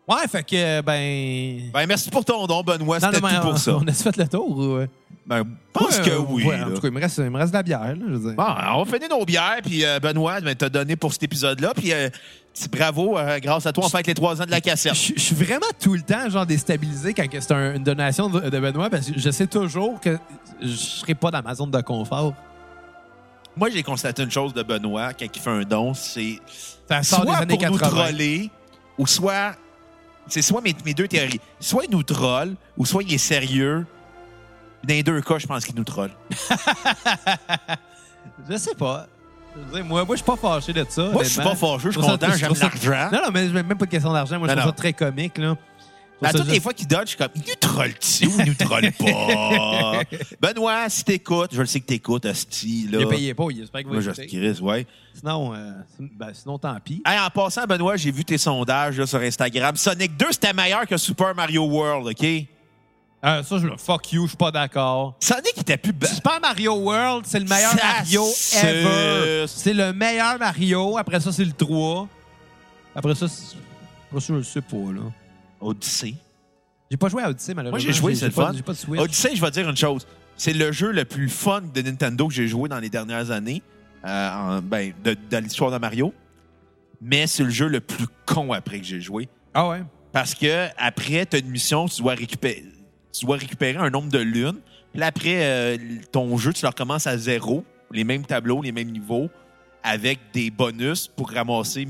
[0.06, 1.70] Ouais, fait que, ben...
[1.72, 3.00] Ben, merci pour ton don, Benoît.
[3.00, 3.76] C'était tout pour on, ça.
[3.76, 4.50] on a fait le tour?
[4.58, 4.86] ou, euh?
[5.26, 5.44] Ben, je
[5.80, 6.44] pense Ouais, que oui.
[6.44, 8.12] ouais, en tout cas, il me reste, il me reste de la bière, là, je
[8.12, 8.34] veux dire.
[8.36, 8.44] Bon,
[8.74, 11.94] on va finir nos bières, puis euh, Benoît ben, t'a donné pour cet épisode-là, puis
[11.94, 12.10] euh,
[12.70, 14.94] bravo, euh, grâce à toi, on fête les trois ans de la cassette.
[14.94, 18.60] Je suis vraiment tout le temps genre déstabilisé quand c'est un- une donation de, de
[18.60, 20.18] Benoît parce que je sais toujours que
[20.60, 22.34] je serai pas dans ma zone de confort.
[23.56, 26.38] Moi, j'ai constaté une chose de Benoît quand il fait un don, c'est
[26.86, 28.02] Ça sort soit des années pour nous 80.
[28.04, 28.50] troller,
[28.98, 29.52] ou soit...
[30.26, 31.40] C'est soit mes, mes deux théories.
[31.60, 33.86] Soit il nous troll, ou soit il est sérieux.
[34.82, 36.10] Dans les deux cas, je pense qu'il nous troll.
[38.48, 39.06] Je sais pas.
[39.72, 41.10] Dire, moi, moi, je suis pas fâché de ça.
[41.10, 43.10] Moi, je suis pas fâcheux, je suis content, j'aime l'argent.
[43.12, 44.38] Non, non, mais même pas de question d'argent.
[44.38, 44.70] Moi, je trouve non.
[44.70, 45.56] ça très comique, là.
[46.22, 48.46] À ça toutes les fois qu'il dodge, je suis comme, il nous troll-tu ou il
[48.46, 50.00] nous troll pas?
[50.40, 52.98] Benoît, si t'écoutes, je le sais que t'écoutes, Asti, là.
[53.00, 54.10] Il a payé pas, il espère qu'il va Moi, je.
[54.22, 54.86] Chris, ouais.
[55.12, 57.02] Sinon, euh, ben, sinon, tant pis.
[57.04, 59.76] Hey, en passant, Benoît, j'ai vu tes sondages là, sur Instagram.
[59.76, 62.24] Sonic 2, c'était meilleur que Super Mario World, OK?
[62.24, 65.14] Euh, ça, je fuck you, je suis pas d'accord.
[65.20, 65.92] Sonic était plus...
[65.92, 68.24] ba- Super Mario World, c'est le meilleur Ça Mario
[68.62, 69.44] ever.
[69.48, 70.96] C'est le meilleur Mario.
[70.98, 72.06] Après ça, c'est le 3.
[72.94, 75.00] Après ça, après ça, je le sais pas, là.
[75.60, 76.14] Odyssey.
[76.90, 77.84] J'ai pas joué à Odyssey, malheureusement.
[77.84, 78.52] Moi, j'ai joué, c'est le pas- fun.
[78.56, 79.00] J'ai pas de Switch.
[79.00, 80.06] Odyssey, je vais te dire une chose.
[80.36, 83.62] C'est le jeu le plus fun de Nintendo que j'ai joué dans les dernières années.
[84.06, 86.12] euh, en- ben, de, l'histoire de Mario.
[87.00, 89.28] mais c'est le jeu le plus con après que j'ai joué.
[89.54, 89.82] Ah ouais?
[90.12, 92.64] Parce que après, tu as une mission, tu dois récupérer,
[93.12, 94.60] tu dois récupérer un nombre de lunes.
[94.92, 95.76] Puis après euh,
[96.12, 99.30] ton jeu, tu le recommences à zéro, les mêmes tableaux, les mêmes niveaux,
[99.82, 101.86] avec des bonus pour ramasser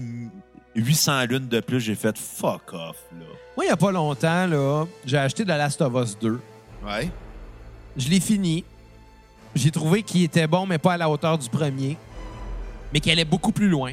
[0.75, 1.81] 800 lunes de plus.
[1.81, 3.27] J'ai fait fuck off, là.
[3.57, 6.41] Moi, il n'y a pas longtemps, là, j'ai acheté The Last of Us 2.
[6.85, 7.11] Ouais.
[7.97, 8.65] Je l'ai fini.
[9.55, 11.97] J'ai trouvé qu'il était bon, mais pas à la hauteur du premier.
[12.93, 13.93] Mais qu'il allait beaucoup plus loin.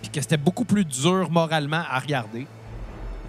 [0.00, 2.46] Puis que c'était beaucoup plus dur moralement à regarder.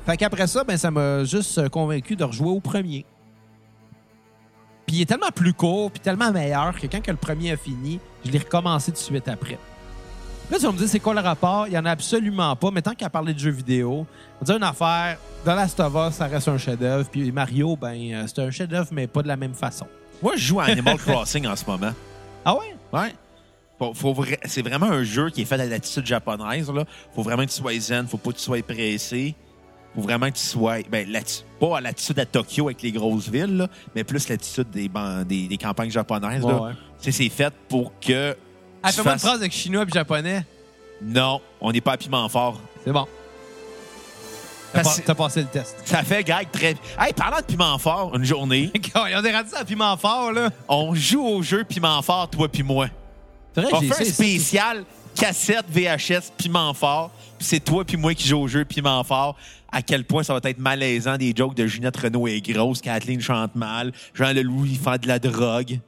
[0.06, 3.06] Fait qu'après ça, ben, ça m'a juste euh, convaincu de rejouer au premier.
[4.86, 7.58] Puis il est tellement plus court, puis tellement meilleur que quand que le premier a
[7.58, 9.58] fini, je l'ai recommencé tout de suite après.
[10.52, 11.66] Là, tu vas me dire, c'est quoi le rapport?
[11.68, 12.72] Il n'y en a absolument pas.
[12.72, 15.18] Mais tant qu'à parler de jeux vidéo, on va dire une affaire.
[15.46, 17.08] Dans Last of Us, ça reste un chef-d'œuvre.
[17.10, 19.88] Puis Mario, ben, euh, c'est un chef-d'œuvre, mais pas de la même façon.
[20.22, 21.92] Moi, je joue à Animal Crossing en ce moment.
[22.44, 22.76] Ah ouais?
[22.92, 23.14] Ouais.
[23.80, 26.70] Vra- c'est vraiment un jeu qui est fait à l'attitude japonaise.
[26.72, 26.84] Là.
[27.16, 29.34] Faut vraiment que tu sois zen, faut pas que tu sois pressé.
[29.96, 30.80] Faut vraiment que tu sois.
[30.92, 31.08] Ben,
[31.60, 35.24] pas à l'attitude à Tokyo avec les grosses villes, là, mais plus l'attitude des, ban-
[35.24, 36.44] des, des campagnes japonaises.
[36.44, 36.72] Ouais, ouais.
[37.00, 38.36] C'est fait pour que.
[38.84, 40.46] Ah, fais-moi une fasses- phrase avec chinois et japonais.
[41.02, 42.60] Non, on n'est pas à piment fort.
[42.86, 43.08] C'est bon.
[44.74, 45.76] T'as Parce- pas- t'as passé le test.
[45.84, 46.76] Ça fait gag très.
[46.98, 50.50] Hey, parlant de piment fort, une journée, Ils ont des radis à piment fort, là.
[50.70, 52.88] on joue au jeu piment fort, toi puis moi.
[53.54, 57.12] C'est vrai, On fait un spécial cassette VHS piment fort.
[57.38, 59.36] Puis c'est toi puis moi qui joue au jeu piment fort.
[59.74, 63.20] À quel point ça va être malaisant des jokes de Ginette Renault est grosse, Kathleen
[63.20, 65.80] chante mal, Jean Leloup il fait de la drogue.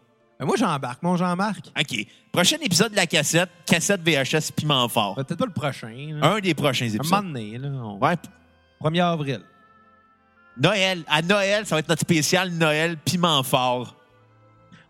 [0.43, 1.01] Ben, moi, j'embarque.
[1.03, 1.71] Mon Jean-Marc.
[1.79, 2.05] OK.
[2.31, 5.15] Prochain épisode de la cassette, cassette VHS piment fort.
[5.15, 5.93] Peut-être pas le prochain.
[6.19, 6.33] là.
[6.33, 7.05] Un des prochains Un épisodes.
[7.05, 7.69] moment donné, là.
[7.69, 8.15] on- Ouais.
[8.81, 9.39] 1er avril.
[10.57, 11.03] Noël.
[11.07, 13.95] À Noël, ça va être notre spécial Noël piment fort.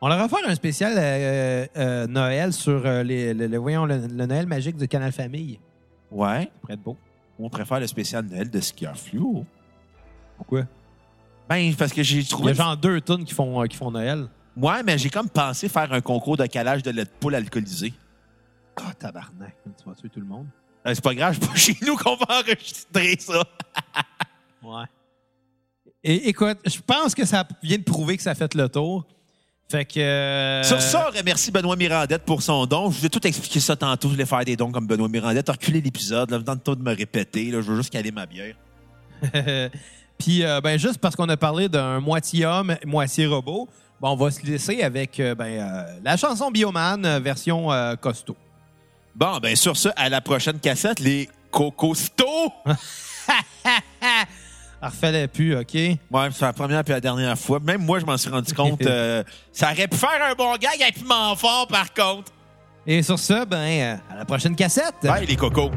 [0.02, 3.98] On leur faire un spécial euh, euh, Noël sur euh, les, le, le- voyons, le,
[4.08, 5.60] le Noël magique de Canal Famille.
[6.12, 6.42] Ouais.
[6.46, 6.98] Ça pourrait être beau.
[7.40, 9.46] On préfère le spécial Noël de Skier Fluo.
[10.36, 10.64] Pourquoi?
[11.48, 12.52] Ben, parce que j'ai Il y trouvé.
[12.52, 14.28] a genre deux tonnes qui font, euh, qui font Noël.
[14.56, 17.94] Ouais, mais j'ai comme pensé faire un concours de calage de lait de poule alcoolisé.
[18.76, 19.56] Ah, tabarnak.
[19.78, 20.48] Tu vas tuer tout le monde.
[20.86, 23.44] Euh, c'est pas grave, c'est pas chez nous qu'on va enregistrer ça.
[24.64, 24.86] Ouais.
[26.06, 29.06] Et écoute, je pense que ça vient de prouver que ça a fait le tour.
[29.70, 30.00] Fait que.
[30.00, 32.90] euh, Sur ça, on remercie Benoît Mirandette pour son don.
[32.90, 34.08] Je vous ai tout expliqué ça tantôt.
[34.08, 35.50] Je voulais faire des dons comme Benoît Mirandette.
[35.50, 37.52] Reculer l'épisode, là, dans le temps de me répéter.
[37.52, 38.56] Là, je veux juste caler ma bière.
[40.18, 43.68] Puis, euh, ben, juste parce qu'on a parlé d'un moitié homme, moitié robot,
[44.04, 47.96] ben, on va se laisser avec euh, ben, euh, la chanson Bioman, euh, version euh,
[47.96, 48.36] costaud.
[49.16, 52.52] Bon, ben sur ça, à la prochaine cassette, les Cocostos.
[54.82, 55.74] Refais-le plus, OK?
[55.74, 55.98] Ouais,
[56.34, 57.62] c'est la première puis la dernière fois.
[57.62, 58.82] Même moi, je m'en suis rendu compte.
[58.86, 59.24] euh,
[59.54, 62.34] ça aurait pu faire un bon gag avec piment fort, par contre.
[62.86, 64.96] Et sur ça, ben, euh, à la prochaine cassette.
[65.02, 65.72] Bye, les cocos.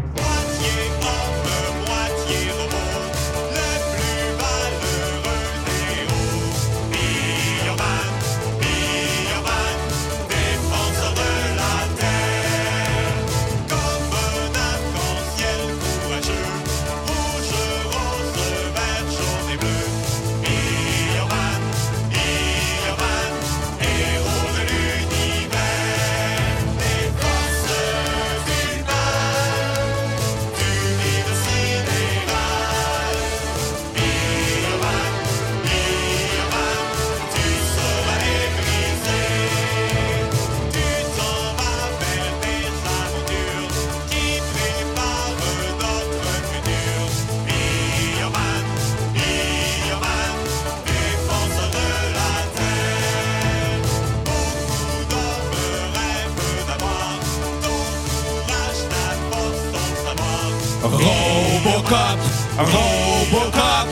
[61.86, 62.18] Robocop,
[62.58, 63.86] Robocop.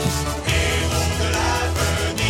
[0.47, 2.25] Héros de l'avenir,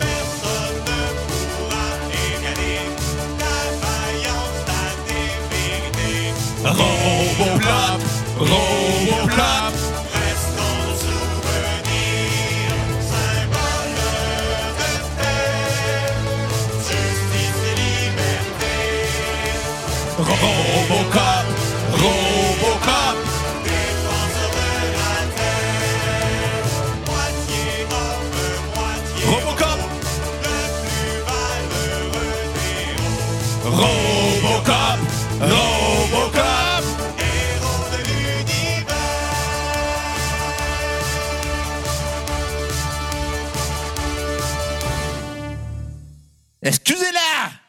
[0.00, 2.82] personne ne pourra égaler
[3.38, 6.10] ta vaillance, ta vérité.
[6.64, 8.00] Robocop,
[8.36, 9.74] Robocop.
[10.12, 12.74] Reste dans nos souvenirs,
[13.12, 13.94] symbole
[14.80, 15.62] de paix,
[16.82, 18.74] justice et liberté.
[20.18, 21.29] Robocop.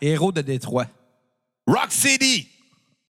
[0.02, 0.88] Héros de Détroit.